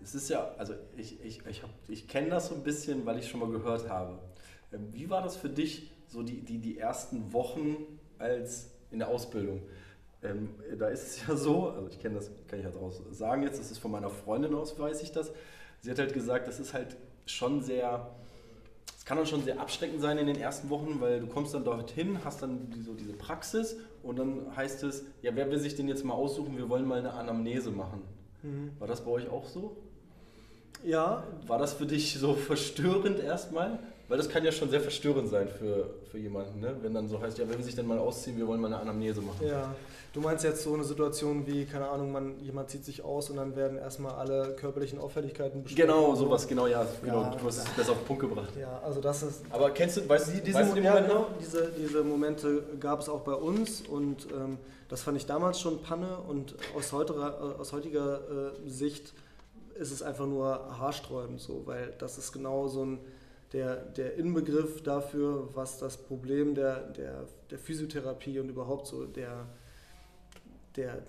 [0.02, 3.28] es ist ja, also ich, ich, ich, ich kenne das so ein bisschen, weil ich
[3.28, 4.18] schon mal gehört habe.
[4.72, 7.76] Ähm, wie war das für dich, so die, die, die ersten Wochen
[8.18, 9.62] als in der Ausbildung?
[10.22, 13.42] Ähm, da ist es ja so, also ich kenne das, kann ich halt auch sagen
[13.42, 15.32] jetzt, das ist von meiner Freundin aus, weiß ich das.
[15.80, 18.14] Sie hat halt gesagt, das ist halt schon sehr,
[18.96, 21.64] es kann dann schon sehr abschreckend sein in den ersten Wochen, weil du kommst dann
[21.64, 25.88] dorthin, hast dann so diese Praxis und dann heißt es, ja, wer will sich denn
[25.88, 28.02] jetzt mal aussuchen, wir wollen mal eine Anamnese machen.
[28.42, 28.72] Mhm.
[28.78, 29.76] War das bei euch auch so?
[30.84, 31.22] Ja.
[31.46, 33.78] War das für dich so verstörend erstmal?
[34.12, 36.76] Weil das kann ja schon sehr verstörend sein für, für jemanden, ne?
[36.82, 38.78] wenn dann so heißt, ja, wenn wir sich denn mal ausziehen, wir wollen mal eine
[38.78, 39.46] Anamnese machen.
[39.46, 39.74] Ja,
[40.12, 43.36] du meinst jetzt so eine Situation wie, keine Ahnung, man, jemand zieht sich aus und
[43.36, 45.86] dann werden erstmal alle körperlichen Auffälligkeiten besprochen.
[45.86, 48.52] Genau, sowas, genau, ja, genau, du hast es besser auf den Punkt gebracht.
[48.60, 49.44] Ja, also das ist...
[49.48, 51.08] Aber kennst du, weißt, die, diese, weißt du die Momente?
[51.08, 54.58] Ja, genau, diese, diese Momente gab es auch bei uns und ähm,
[54.90, 58.20] das fand ich damals schon Panne und aus heutiger, aus heutiger
[58.66, 59.14] äh, Sicht
[59.74, 62.98] ist es einfach nur haarsträubend so, weil das ist genau so ein,
[63.52, 69.46] der, der Inbegriff dafür, was das Problem der, der, der Physiotherapie und überhaupt so der,
[70.76, 71.02] der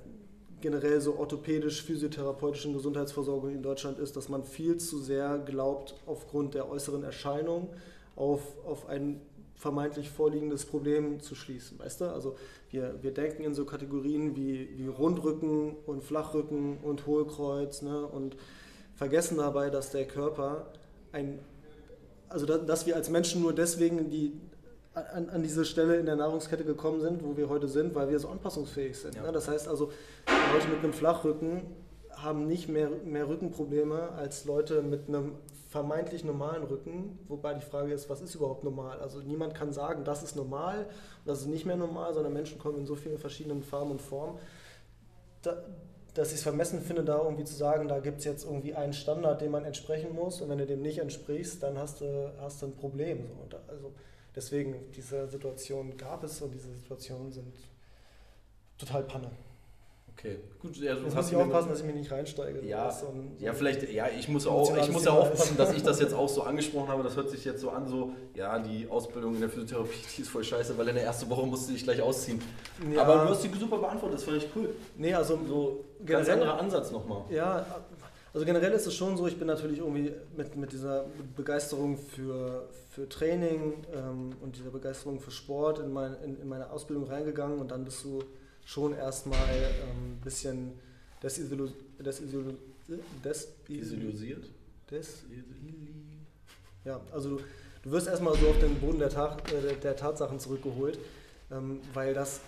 [0.61, 6.69] generell so orthopädisch-physiotherapeutischen Gesundheitsversorgung in Deutschland ist, dass man viel zu sehr glaubt, aufgrund der
[6.69, 7.69] äußeren Erscheinung
[8.15, 9.19] auf, auf ein
[9.63, 11.79] vermeintlich vorliegendes Problem zu schließen.
[11.79, 12.05] Weißt du?
[12.11, 12.35] Also
[12.69, 18.05] wir, wir denken in so Kategorien wie, wie Rundrücken und Flachrücken und Hohlkreuz ne?
[18.05, 18.35] und
[18.95, 20.67] vergessen dabei, dass der Körper
[21.13, 21.39] ein,
[22.27, 24.33] also da, dass wir als Menschen nur deswegen die,
[24.93, 28.19] an, an, diese Stelle in der Nahrungskette gekommen sind, wo wir heute sind, weil wir
[28.19, 29.15] so anpassungsfähig sind.
[29.15, 29.23] Ja.
[29.23, 29.31] Ne?
[29.31, 29.91] Das heißt also,
[30.53, 31.61] Leute mit einem Flachrücken
[32.11, 35.31] haben nicht mehr, mehr Rückenprobleme als Leute mit einem
[35.73, 38.99] vermeintlich normalen Rücken, wobei die Frage ist, was ist überhaupt normal?
[38.99, 42.59] Also niemand kann sagen, das ist normal und das ist nicht mehr normal, sondern Menschen
[42.59, 44.37] kommen in so vielen verschiedenen Farben und Formen,
[45.41, 45.63] da,
[46.13, 48.93] dass ich es vermessen finde, da irgendwie zu sagen, da gibt es jetzt irgendwie einen
[48.93, 52.61] Standard, dem man entsprechen muss und wenn du dem nicht entsprichst, dann hast du, hast
[52.61, 53.25] du ein Problem.
[53.27, 53.57] So.
[53.67, 53.91] also
[54.35, 57.51] deswegen, diese Situation gab es und diese Situationen sind
[58.77, 59.31] total Panne.
[60.17, 60.77] Okay, gut.
[60.77, 62.65] Ja, Jetzt muss ich aufpassen, dass ich mich nicht reinsteige.
[62.65, 65.83] Ja, so ein, ja vielleicht, ja, ich muss, auch, ich muss ja aufpassen, dass ich
[65.83, 67.03] das jetzt auch so angesprochen habe.
[67.03, 70.29] Das hört sich jetzt so an, so, ja, die Ausbildung in der Physiotherapie, die ist
[70.29, 72.41] voll scheiße, weil in der ersten Woche musste ich gleich ausziehen.
[72.93, 73.01] Ja.
[73.01, 74.69] Aber du hast die super beantwortet, das fand ich cool.
[74.97, 77.23] Nee, also so ganz anderer Ansatz nochmal.
[77.29, 77.65] Ja,
[78.33, 81.05] also generell ist es schon so, ich bin natürlich irgendwie mit, mit dieser
[81.35, 86.71] Begeisterung für, für Training ähm, und dieser Begeisterung für Sport in, mein, in, in meine
[86.71, 88.23] Ausbildung reingegangen und dann bist du
[88.65, 90.73] schon erstmal ein ähm, bisschen
[91.21, 91.83] desillusioniert.
[93.67, 94.45] Desillusiert?
[94.89, 95.23] Des
[96.85, 97.39] ja, also
[97.83, 100.99] du, wirst erstmal so auf den Boden der, Tat, äh, der Tatsachen zurückgeholt,
[101.49, 102.41] ähm, weil das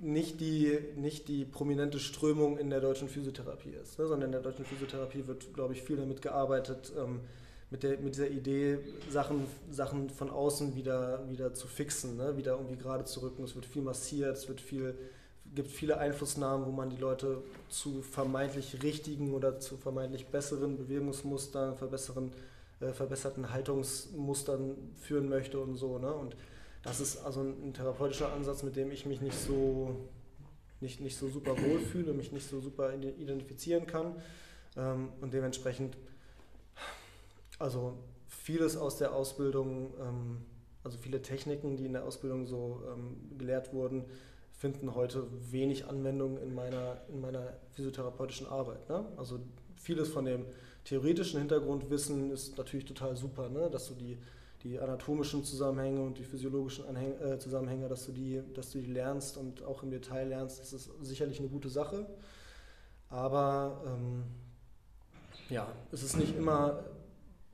[0.00, 4.40] nicht die, nicht die prominente Strömung in der deutschen Physiotherapie ist, ne, sondern in der
[4.40, 7.20] deutschen Physiotherapie wird, glaube ich, viel damit gearbeitet, ähm,
[7.70, 8.78] mit, der, mit dieser Idee,
[9.10, 13.44] Sachen, Sachen von außen wieder, wieder zu fixen, ne, wieder irgendwie gerade zu rücken.
[13.44, 14.94] Es wird viel massiert, es wird viel
[15.54, 21.76] gibt viele Einflussnahmen, wo man die Leute zu vermeintlich richtigen oder zu vermeintlich besseren Bewegungsmustern,
[21.76, 22.32] verbesseren,
[22.80, 25.98] äh, verbesserten Haltungsmustern führen möchte und so.
[25.98, 26.12] Ne?
[26.12, 26.36] Und
[26.82, 29.96] das ist also ein, ein, therapeutischer Ansatz, mit dem ich mich nicht so,
[30.80, 34.14] nicht, nicht so super wohlfühle, mich nicht so super identifizieren kann.
[34.76, 35.96] Ähm, und dementsprechend,
[37.58, 40.38] also vieles aus der Ausbildung, ähm,
[40.84, 44.04] also viele Techniken, die in der Ausbildung so ähm, gelehrt wurden,
[44.58, 48.88] finden heute wenig Anwendung in meiner, in meiner physiotherapeutischen Arbeit.
[48.88, 49.04] Ne?
[49.16, 49.38] Also
[49.76, 50.44] vieles von dem
[50.84, 53.70] theoretischen Hintergrundwissen ist natürlich total super, ne?
[53.70, 54.18] dass du die,
[54.64, 58.92] die anatomischen Zusammenhänge und die physiologischen Anhäng äh, Zusammenhänge, dass du, die, dass du die
[58.92, 62.06] lernst und auch im Detail lernst, das ist sicherlich eine gute Sache.
[63.10, 64.24] Aber ähm,
[65.50, 66.82] ja, es ist nicht immer,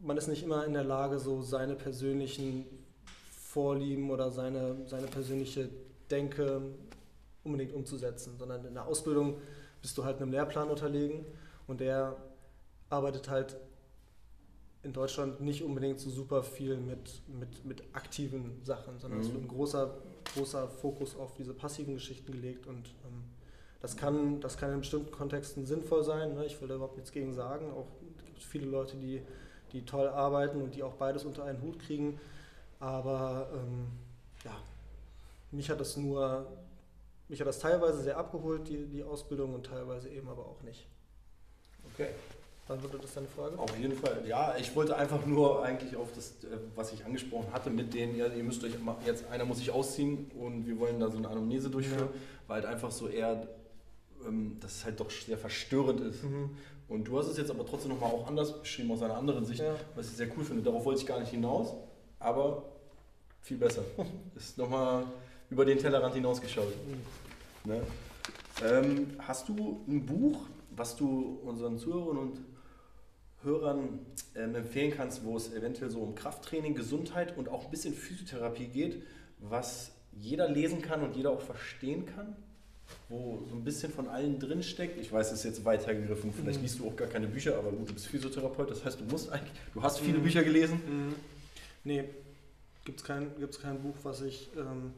[0.00, 2.64] man ist nicht immer in der Lage, so seine persönlichen
[3.30, 5.68] Vorlieben oder seine, seine persönliche
[6.10, 6.62] Denke
[7.44, 9.38] unbedingt umzusetzen, sondern in der Ausbildung
[9.82, 11.24] bist du halt einem Lehrplan unterlegen
[11.66, 12.16] und der
[12.90, 13.56] arbeitet halt
[14.82, 19.26] in Deutschland nicht unbedingt so super viel mit, mit, mit aktiven Sachen, sondern mhm.
[19.26, 19.94] es wird ein großer,
[20.34, 23.24] großer Fokus auf diese passiven Geschichten gelegt und ähm,
[23.80, 26.34] das, kann, das kann in bestimmten Kontexten sinnvoll sein.
[26.34, 26.44] Ne?
[26.46, 27.70] Ich will da überhaupt nichts gegen sagen.
[27.70, 27.86] Auch
[28.24, 29.22] gibt es viele Leute, die,
[29.72, 32.20] die toll arbeiten und die auch beides unter einen Hut kriegen.
[32.78, 33.86] Aber ähm,
[34.44, 34.56] ja,
[35.50, 36.46] mich hat das nur
[37.28, 40.86] mich hat das teilweise sehr abgeholt, die, die Ausbildung, und teilweise eben aber auch nicht.
[41.92, 42.08] Okay.
[42.66, 43.58] Beantwortet das deine Frage?
[43.58, 44.22] Auf jeden Fall.
[44.26, 48.16] Ja, ich wollte einfach nur eigentlich auf das, äh, was ich angesprochen hatte, mit denen,
[48.16, 48.72] ja, ihr müsst euch
[49.04, 52.20] jetzt, einer muss sich ausziehen und wir wollen da so eine Anamnese durchführen, ja.
[52.46, 53.46] weil halt einfach so eher,
[54.26, 56.24] ähm, dass es halt doch sehr verstörend ist.
[56.24, 56.56] Mhm.
[56.88, 59.60] Und du hast es jetzt aber trotzdem nochmal auch anders beschrieben, aus einer anderen Sicht,
[59.60, 59.74] ja.
[59.94, 60.62] was ich sehr cool finde.
[60.62, 61.74] Darauf wollte ich gar nicht hinaus,
[62.18, 62.62] aber
[63.42, 63.82] viel besser.
[64.34, 65.04] ist nochmal
[65.50, 66.72] über den Tellerrand hinausgeschaut.
[67.64, 67.70] Mhm.
[67.70, 67.82] Ne?
[68.64, 72.40] Ähm, hast du ein Buch, was du unseren Zuhörern und
[73.42, 74.00] Hörern
[74.34, 78.66] ähm, empfehlen kannst, wo es eventuell so um Krafttraining, Gesundheit und auch ein bisschen Physiotherapie
[78.66, 79.02] geht,
[79.38, 82.36] was jeder lesen kann und jeder auch verstehen kann?
[83.08, 85.00] Wo so ein bisschen von allen drin steckt.
[85.00, 86.64] Ich weiß, es ist jetzt weitergegriffen, vielleicht mhm.
[86.64, 89.30] liest du auch gar keine Bücher, aber gut, du bist Physiotherapeut, das heißt, du musst
[89.30, 90.22] eigentlich, du hast viele mhm.
[90.22, 90.80] Bücher gelesen.
[90.86, 91.14] Mhm.
[91.82, 92.04] Nee,
[92.84, 94.92] gibt es kein, gibt's kein Buch, was ich ähm,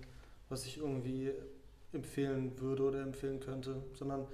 [0.49, 1.33] was ich irgendwie
[1.93, 4.27] empfehlen würde oder empfehlen könnte, sondern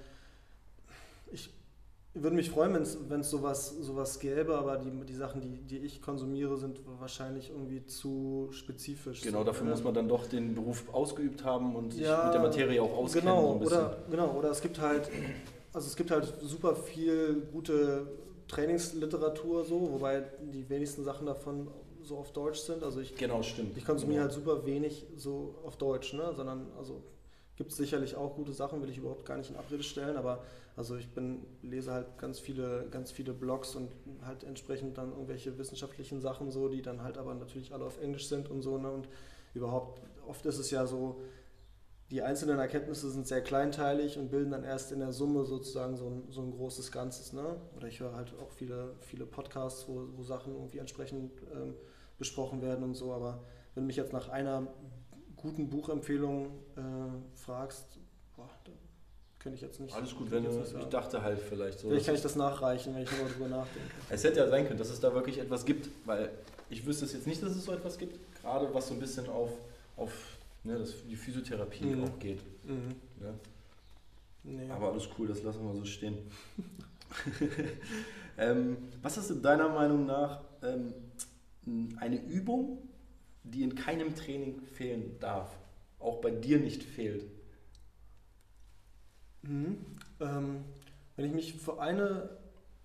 [1.31, 1.49] ich
[2.15, 2.73] würde mich freuen,
[3.09, 7.49] wenn es sowas, sowas gäbe, aber die, die Sachen, die, die ich konsumiere, sind wahrscheinlich
[7.49, 9.21] irgendwie zu spezifisch.
[9.21, 12.41] Genau, dafür muss man dann doch den Beruf ausgeübt haben und sich ja, mit der
[12.41, 13.29] Materie auch auskennen.
[13.29, 15.09] Genau, so oder, genau, oder es gibt halt,
[15.73, 18.05] also es gibt halt super viel gute
[18.47, 21.67] Trainingsliteratur so, wobei die wenigsten Sachen davon
[22.05, 22.83] so auf Deutsch sind.
[22.83, 23.77] Also ich, genau, stimmt.
[23.77, 24.33] Ich konsumiere genau.
[24.33, 26.33] halt super wenig so auf Deutsch, ne?
[26.35, 27.01] sondern also
[27.55, 30.43] gibt es sicherlich auch gute Sachen, will ich überhaupt gar nicht in Abrede stellen, aber
[30.75, 33.91] also ich bin, lese halt ganz viele, ganz viele Blogs und
[34.25, 38.27] halt entsprechend dann irgendwelche wissenschaftlichen Sachen so, die dann halt aber natürlich alle auf Englisch
[38.27, 38.89] sind und so, ne?
[38.89, 39.07] Und
[39.53, 41.21] überhaupt, oft ist es ja so,
[42.13, 46.07] die einzelnen Erkenntnisse sind sehr kleinteilig und bilden dann erst in der Summe sozusagen so
[46.07, 47.33] ein, so ein großes Ganzes.
[47.33, 47.55] Ne?
[47.75, 51.73] Oder ich höre halt auch viele, viele Podcasts, wo, wo Sachen irgendwie entsprechend ähm,
[52.17, 53.13] besprochen werden und so.
[53.13, 53.43] Aber
[53.73, 54.67] wenn du mich jetzt nach einer
[55.35, 56.47] guten Buchempfehlung
[56.77, 56.81] äh,
[57.35, 57.99] fragst,
[58.35, 58.71] boah, da
[59.39, 59.93] könnte ich jetzt nicht.
[59.93, 60.49] Alles gut, wenn du,
[60.79, 61.89] ich dachte halt vielleicht so.
[61.89, 63.89] Vielleicht kann ich das nachreichen, wenn ich darüber nachdenke.
[64.09, 66.31] Es hätte ja sein können, dass es da wirklich etwas gibt, weil
[66.69, 69.27] ich wüsste es jetzt nicht, dass es so etwas gibt, gerade was so ein bisschen
[69.29, 69.51] auf,
[69.97, 70.11] auf
[70.63, 72.03] ne, das, die Physiotherapie mhm.
[72.05, 72.39] auch geht.
[72.63, 72.95] Mhm.
[73.21, 73.33] Ja.
[74.45, 74.69] Nee.
[74.69, 76.17] Aber alles cool, das lassen wir so stehen.
[78.37, 80.93] ähm, was ist in deiner Meinung nach ähm,
[81.97, 82.77] eine Übung,
[83.43, 85.49] die in keinem Training fehlen darf?
[85.99, 87.25] Auch bei dir nicht fehlt?
[89.43, 89.77] Mhm.
[90.19, 90.63] Ähm,
[91.15, 92.29] wenn ich mich für eine,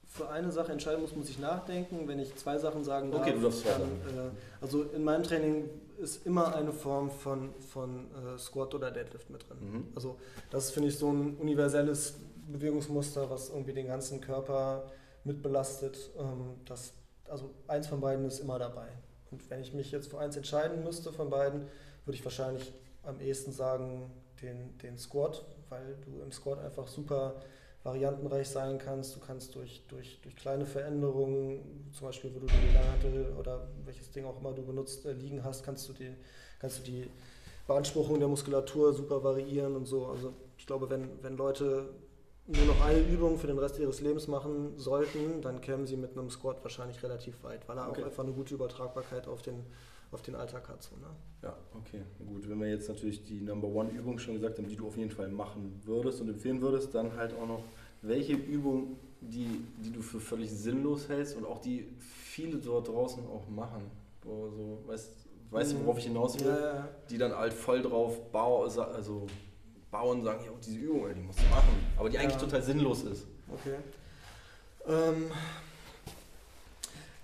[0.07, 2.09] für eine Sache entscheiden muss, muss ich nachdenken.
[2.09, 5.69] Wenn ich zwei Sachen sagen darf, okay, du darfst dann, äh, also in meinem Training
[5.99, 9.59] ist immer eine Form von, von äh, Squat oder Deadlift mit drin.
[9.61, 9.87] Mhm.
[9.95, 10.17] Also
[10.51, 12.15] das finde ich so ein universelles
[12.49, 14.91] Bewegungsmuster, was irgendwie den ganzen Körper
[15.25, 16.11] mitbelastet.
[16.19, 16.93] Ähm, das,
[17.31, 18.89] also eins von beiden ist immer dabei.
[19.31, 21.63] Und wenn ich mich jetzt für eins entscheiden müsste von beiden,
[22.05, 22.73] würde ich wahrscheinlich
[23.03, 24.11] am ehesten sagen
[24.43, 27.35] den, den Squat, weil du im Squat einfach super
[27.83, 29.15] variantenreich sein kannst.
[29.17, 34.11] Du kannst durch, durch, durch kleine Veränderungen, zum Beispiel, wo du die Langhantel oder welches
[34.11, 36.15] Ding auch immer du benutzt, äh, liegen hast, kannst du, die,
[36.61, 37.11] kannst du die
[37.67, 40.07] Beanspruchung der Muskulatur super variieren und so.
[40.07, 41.91] Also ich glaube, wenn, wenn Leute
[42.49, 46.17] nur noch eine Übung für den Rest ihres Lebens machen sollten, dann kämen sie mit
[46.17, 48.01] einem Squat wahrscheinlich relativ weit, weil er okay.
[48.01, 49.65] auch einfach eine gute Übertragbarkeit auf den,
[50.13, 50.83] auf den Alltag hat.
[50.83, 51.09] So, ne?
[51.43, 52.49] Ja, okay, gut.
[52.49, 55.11] Wenn wir jetzt natürlich die Number One Übung schon gesagt haben, die du auf jeden
[55.11, 57.63] Fall machen würdest und empfehlen würdest, dann halt auch noch,
[58.01, 63.27] welche Übung, die, die du für völlig sinnlos hältst und auch die viele dort draußen
[63.27, 63.83] auch machen.
[64.25, 65.11] So, weißt,
[65.51, 66.47] weißt du, worauf ich hinaus will?
[66.47, 66.89] Ja, ja.
[67.11, 69.27] Die dann halt voll drauf bauen, also
[69.91, 72.41] bauen, sagen, ja, diese Übung, die musst du machen, aber die eigentlich ja.
[72.41, 73.27] total sinnlos ist.
[73.53, 73.77] Okay.
[74.87, 75.31] Ähm,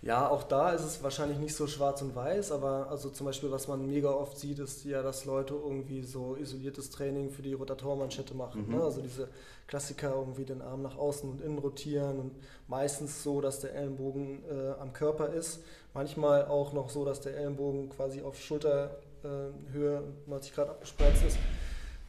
[0.04, 3.50] ja, auch da ist es wahrscheinlich nicht so schwarz und weiß, aber also zum Beispiel,
[3.50, 7.54] was man mega oft sieht, ist ja, dass Leute irgendwie so isoliertes Training für die
[7.54, 8.66] Rotatormanschette machen.
[8.66, 8.76] Mhm.
[8.76, 8.84] Ne?
[8.84, 9.28] Also diese
[9.66, 12.32] Klassiker irgendwie den Arm nach außen und innen rotieren und
[12.68, 15.60] meistens so, dass der Ellenbogen äh, am Körper ist.
[15.94, 18.90] Manchmal auch noch so, dass der Ellenbogen quasi auf Schulterhöhe
[19.24, 21.38] äh, 90 Grad abgespreizt ist.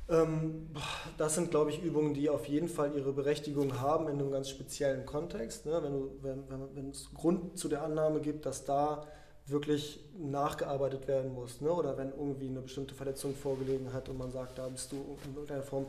[0.08, 0.70] Ähm,
[1.18, 4.50] das sind, glaube ich, Übungen, die auf jeden Fall ihre Berechtigung haben in einem ganz
[4.50, 5.66] speziellen Kontext.
[5.66, 5.80] Ne?
[5.82, 6.44] Wenn, du, wenn,
[6.76, 9.08] wenn, es Grund zu der Annahme gibt, dass da
[9.48, 11.62] wirklich nachgearbeitet werden muss.
[11.62, 11.72] Ne?
[11.72, 15.34] Oder wenn irgendwie eine bestimmte Verletzung vorgelegen hat und man sagt, da bist du in
[15.34, 15.86] irgendeiner Form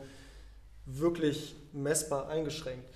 [0.85, 2.89] wirklich messbar eingeschränkt.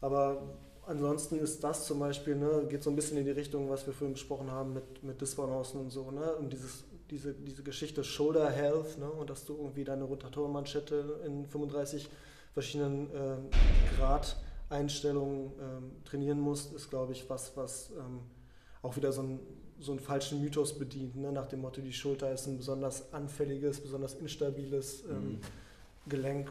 [0.00, 0.42] Aber
[0.86, 3.92] ansonsten ist das zum Beispiel, ne, geht so ein bisschen in die Richtung, was wir
[3.92, 6.34] vorhin besprochen haben mit, mit Disbalancen und so, ne?
[6.36, 11.46] um dieses diese, diese Geschichte Shoulder Health ne, und dass du irgendwie deine Rotatorenmanschette in
[11.46, 12.08] 35
[12.54, 13.36] verschiedenen äh,
[13.96, 14.36] Grad
[14.70, 18.20] Einstellungen ähm, trainieren musst, ist, glaube ich, was, was ähm,
[18.80, 19.40] auch wieder so, ein,
[19.78, 21.30] so einen falschen Mythos bedient, ne?
[21.30, 25.40] nach dem Motto, die Schulter ist ein besonders anfälliges, besonders instabiles ähm, mhm.
[26.08, 26.50] Gelenk.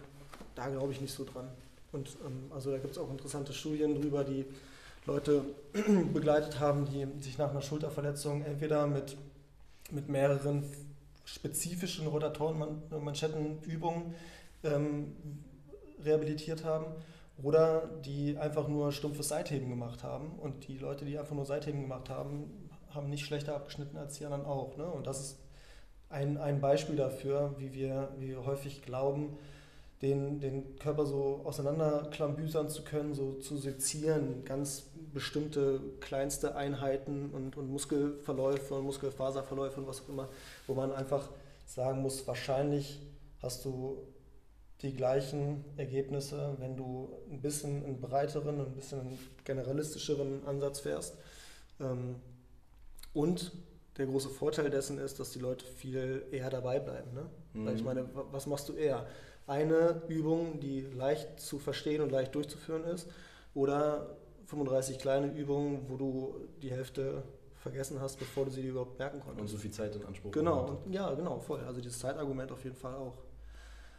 [0.53, 1.49] Da glaube ich nicht so dran.
[1.91, 4.45] Und ähm, also da gibt es auch interessante Studien drüber, die
[5.07, 5.43] Leute
[6.13, 9.17] begleitet haben, die sich nach einer Schulterverletzung entweder mit
[9.91, 10.63] mit mehreren
[11.25, 14.15] spezifischen Rotatorenmanschettenübungen
[14.63, 15.15] ähm,
[16.03, 16.85] rehabilitiert haben
[17.41, 20.31] oder die einfach nur stumpfes Seitheben gemacht haben.
[20.39, 24.25] Und die Leute, die einfach nur Seitheben gemacht haben, haben nicht schlechter abgeschnitten als die
[24.25, 24.77] anderen auch.
[24.77, 24.85] Ne?
[24.85, 25.39] Und das ist
[26.09, 29.37] ein, ein Beispiel dafür, wie wir, wie wir häufig glauben,
[30.01, 37.57] den, den Körper so auseinanderklambüsern zu können, so zu sezieren, ganz bestimmte kleinste Einheiten und,
[37.57, 40.29] und Muskelverläufe und Muskelfaserverläufe und was auch immer,
[40.67, 41.29] wo man einfach
[41.65, 42.99] sagen muss, wahrscheinlich
[43.41, 43.97] hast du
[44.81, 51.15] die gleichen Ergebnisse, wenn du ein bisschen einen breiteren, ein bisschen einen generalistischeren Ansatz fährst.
[51.79, 52.15] Ähm,
[53.13, 53.51] und
[53.97, 57.13] der große Vorteil dessen ist, dass die Leute viel eher dabei bleiben.
[57.13, 57.29] Ne?
[57.53, 57.65] Mhm.
[57.65, 59.05] Weil ich meine, was machst du eher?
[59.47, 63.07] Eine Übung, die leicht zu verstehen und leicht durchzuführen ist,
[63.53, 64.15] oder
[64.47, 67.23] 35 kleine Übungen, wo du die Hälfte
[67.61, 69.41] vergessen hast, bevor du sie dir überhaupt merken konntest.
[69.41, 71.61] Und so viel Zeit in Anspruch Genau, und, ja, genau, voll.
[71.61, 73.17] Also dieses Zeitargument auf jeden Fall auch.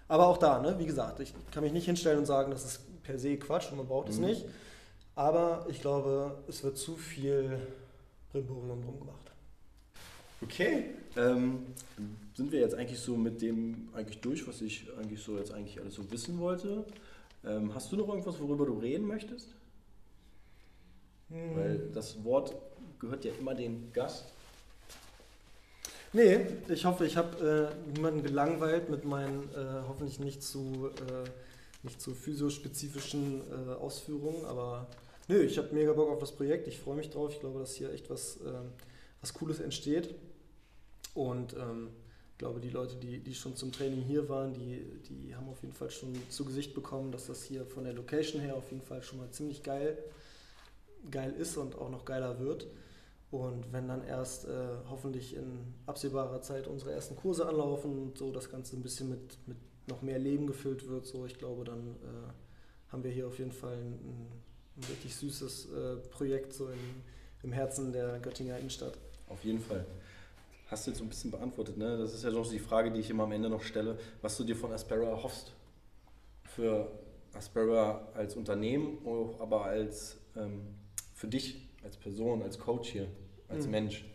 [0.08, 3.02] Aber auch da, ne, wie gesagt, ich kann mich nicht hinstellen und sagen, das ist
[3.02, 4.12] per se Quatsch und man braucht mhm.
[4.12, 4.46] es nicht.
[5.14, 7.58] Aber ich glaube, es wird zu viel
[8.32, 9.30] Brimborium drum gemacht.
[10.42, 11.66] Okay, ähm,
[12.34, 15.80] sind wir jetzt eigentlich so mit dem eigentlich durch, was ich eigentlich so jetzt eigentlich
[15.80, 16.84] alles so wissen wollte.
[17.44, 19.54] Ähm, hast du noch irgendwas, worüber du reden möchtest?
[21.30, 21.56] Hm.
[21.56, 22.54] Weil das Wort
[22.98, 24.26] gehört ja immer dem Gast.
[26.14, 31.28] Nee, ich hoffe, ich habe äh, niemanden gelangweilt mit meinen äh, hoffentlich nicht zu, äh,
[31.82, 34.88] nicht zu physiospezifischen äh, Ausführungen, aber
[35.28, 37.74] nö, ich habe mega Bock auf das Projekt, ich freue mich drauf, ich glaube, dass
[37.74, 38.72] hier echt was ähm,
[39.22, 40.14] was Cooles entsteht.
[41.14, 41.88] Und ähm,
[42.32, 45.62] ich glaube, die Leute, die, die schon zum Training hier waren, die, die haben auf
[45.62, 48.82] jeden Fall schon zu Gesicht bekommen, dass das hier von der Location her auf jeden
[48.82, 49.98] Fall schon mal ziemlich geil,
[51.10, 52.66] geil ist und auch noch geiler wird.
[53.30, 54.50] Und wenn dann erst äh,
[54.90, 59.38] hoffentlich in absehbarer Zeit unsere ersten Kurse anlaufen und so das Ganze ein bisschen mit,
[59.46, 59.56] mit
[59.86, 63.52] noch mehr Leben gefüllt wird, so ich glaube, dann äh, haben wir hier auf jeden
[63.52, 64.28] Fall ein,
[64.76, 66.78] ein richtig süßes äh, Projekt so im,
[67.42, 68.98] im Herzen der Göttinger Innenstadt.
[69.28, 69.86] Auf jeden Fall.
[70.72, 71.98] Hast du jetzt so ein bisschen beantwortet, ne?
[71.98, 74.44] Das ist ja noch die Frage, die ich immer am Ende noch stelle, was du
[74.44, 75.52] dir von Aspera erhoffst.
[76.44, 76.90] Für
[77.34, 78.96] Aspera als Unternehmen,
[79.38, 80.62] aber als ähm,
[81.14, 83.06] für dich als Person, als Coach hier
[83.48, 83.70] als mhm.
[83.70, 84.06] Mensch.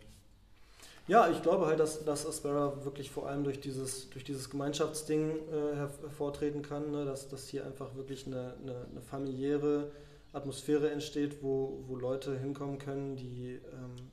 [1.06, 5.30] Ja, ich glaube halt, dass, dass Aspera wirklich vor allem durch dieses, durch dieses Gemeinschaftsding
[5.30, 7.04] äh, hervortreten kann, ne?
[7.04, 9.92] dass, dass hier einfach wirklich eine, eine, eine, familiäre
[10.32, 14.10] Atmosphäre entsteht, wo, wo Leute hinkommen können, die, ähm,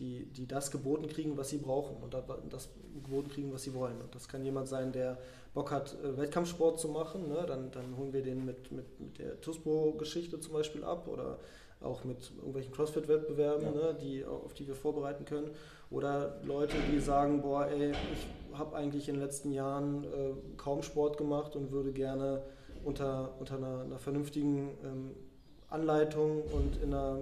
[0.00, 2.14] die, die das geboten kriegen, was sie brauchen und
[2.50, 2.70] das
[3.04, 4.00] geboten kriegen, was sie wollen.
[4.00, 5.18] Und das kann jemand sein, der
[5.52, 7.44] Bock hat, äh, Wettkampfsport zu machen, ne?
[7.46, 11.38] dann, dann holen wir den mit, mit, mit der TUSPO-Geschichte zum Beispiel ab oder
[11.82, 13.70] auch mit irgendwelchen CrossFit-Wettbewerben, ja.
[13.70, 15.50] ne, die, auf die wir vorbereiten können.
[15.90, 20.82] Oder Leute, die sagen, boah, ey, ich habe eigentlich in den letzten Jahren äh, kaum
[20.82, 22.42] Sport gemacht und würde gerne
[22.84, 25.10] unter, unter einer, einer vernünftigen ähm,
[25.68, 27.18] Anleitung und in einer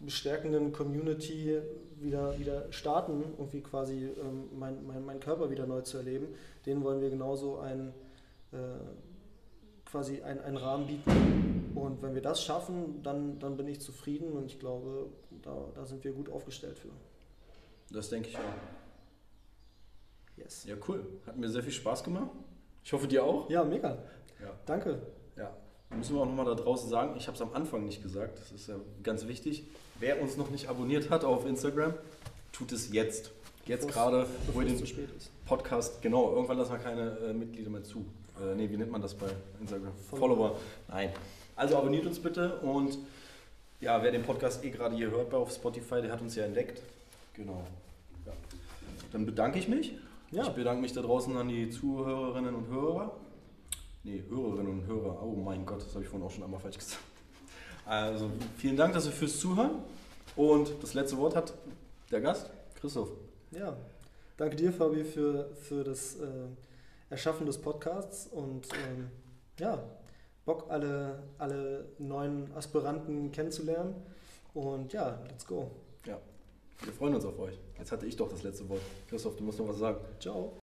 [0.00, 1.58] bestärkenden Community
[2.00, 6.28] wieder, wieder starten, irgendwie quasi ähm, mein, mein, mein Körper wieder neu zu erleben.
[6.66, 7.92] Denen wollen wir genauso ein
[8.52, 8.56] äh,
[9.90, 11.72] quasi einen, einen Rahmen bieten.
[11.74, 15.08] Und wenn wir das schaffen, dann, dann bin ich zufrieden und ich glaube,
[15.42, 16.90] da, da sind wir gut aufgestellt für.
[17.92, 18.42] Das denke ich auch.
[20.36, 20.64] Yes.
[20.64, 21.04] Ja, cool.
[21.26, 22.30] Hat mir sehr viel Spaß gemacht.
[22.84, 23.50] Ich hoffe, dir auch.
[23.50, 23.98] Ja, mega.
[24.40, 24.52] Ja.
[24.64, 25.02] Danke.
[25.36, 25.54] Ja.
[25.90, 28.52] Müssen wir auch nochmal da draußen sagen, ich habe es am Anfang nicht gesagt, das
[28.52, 29.68] ist ja ganz wichtig.
[30.00, 31.92] Wer uns noch nicht abonniert hat auf Instagram,
[32.52, 33.32] tut es jetzt.
[33.66, 34.82] Jetzt gerade, wo ihr den
[35.44, 38.06] Podcast, genau, irgendwann lassen wir keine äh, Mitglieder mehr zu.
[38.40, 39.26] Äh, nee, wie nennt man das bei
[39.60, 39.92] Instagram?
[40.08, 40.36] Follower.
[40.36, 40.56] Follower.
[40.88, 41.10] Nein.
[41.54, 42.96] Also abonniert uns bitte und
[43.80, 46.80] ja, wer den Podcast eh gerade hier hört auf Spotify, der hat uns ja entdeckt.
[47.34, 47.62] Genau.
[48.24, 48.32] Ja.
[49.12, 49.92] Dann bedanke ich mich.
[50.30, 50.44] Ja.
[50.44, 53.14] Ich bedanke mich da draußen an die Zuhörerinnen und Hörer.
[54.04, 55.22] Nee, Hörerinnen und Hörer.
[55.22, 57.02] Oh mein Gott, das habe ich vorhin auch schon einmal falsch gesagt.
[57.84, 59.82] Also vielen Dank dass ihr fürs Zuhören.
[60.36, 61.54] Und das letzte Wort hat
[62.10, 62.50] der Gast,
[62.80, 63.10] Christoph.
[63.50, 63.76] Ja,
[64.36, 66.46] danke dir, Fabi, für, für das äh,
[67.10, 69.10] Erschaffen des Podcasts und ähm,
[69.58, 69.82] ja,
[70.44, 73.94] Bock, alle, alle neuen Aspiranten kennenzulernen.
[74.54, 75.70] Und ja, let's go.
[76.06, 76.18] Ja,
[76.82, 77.58] wir freuen uns auf euch.
[77.78, 78.80] Jetzt hatte ich doch das letzte Wort.
[79.08, 79.98] Christoph, du musst noch was sagen.
[80.18, 80.58] Ciao.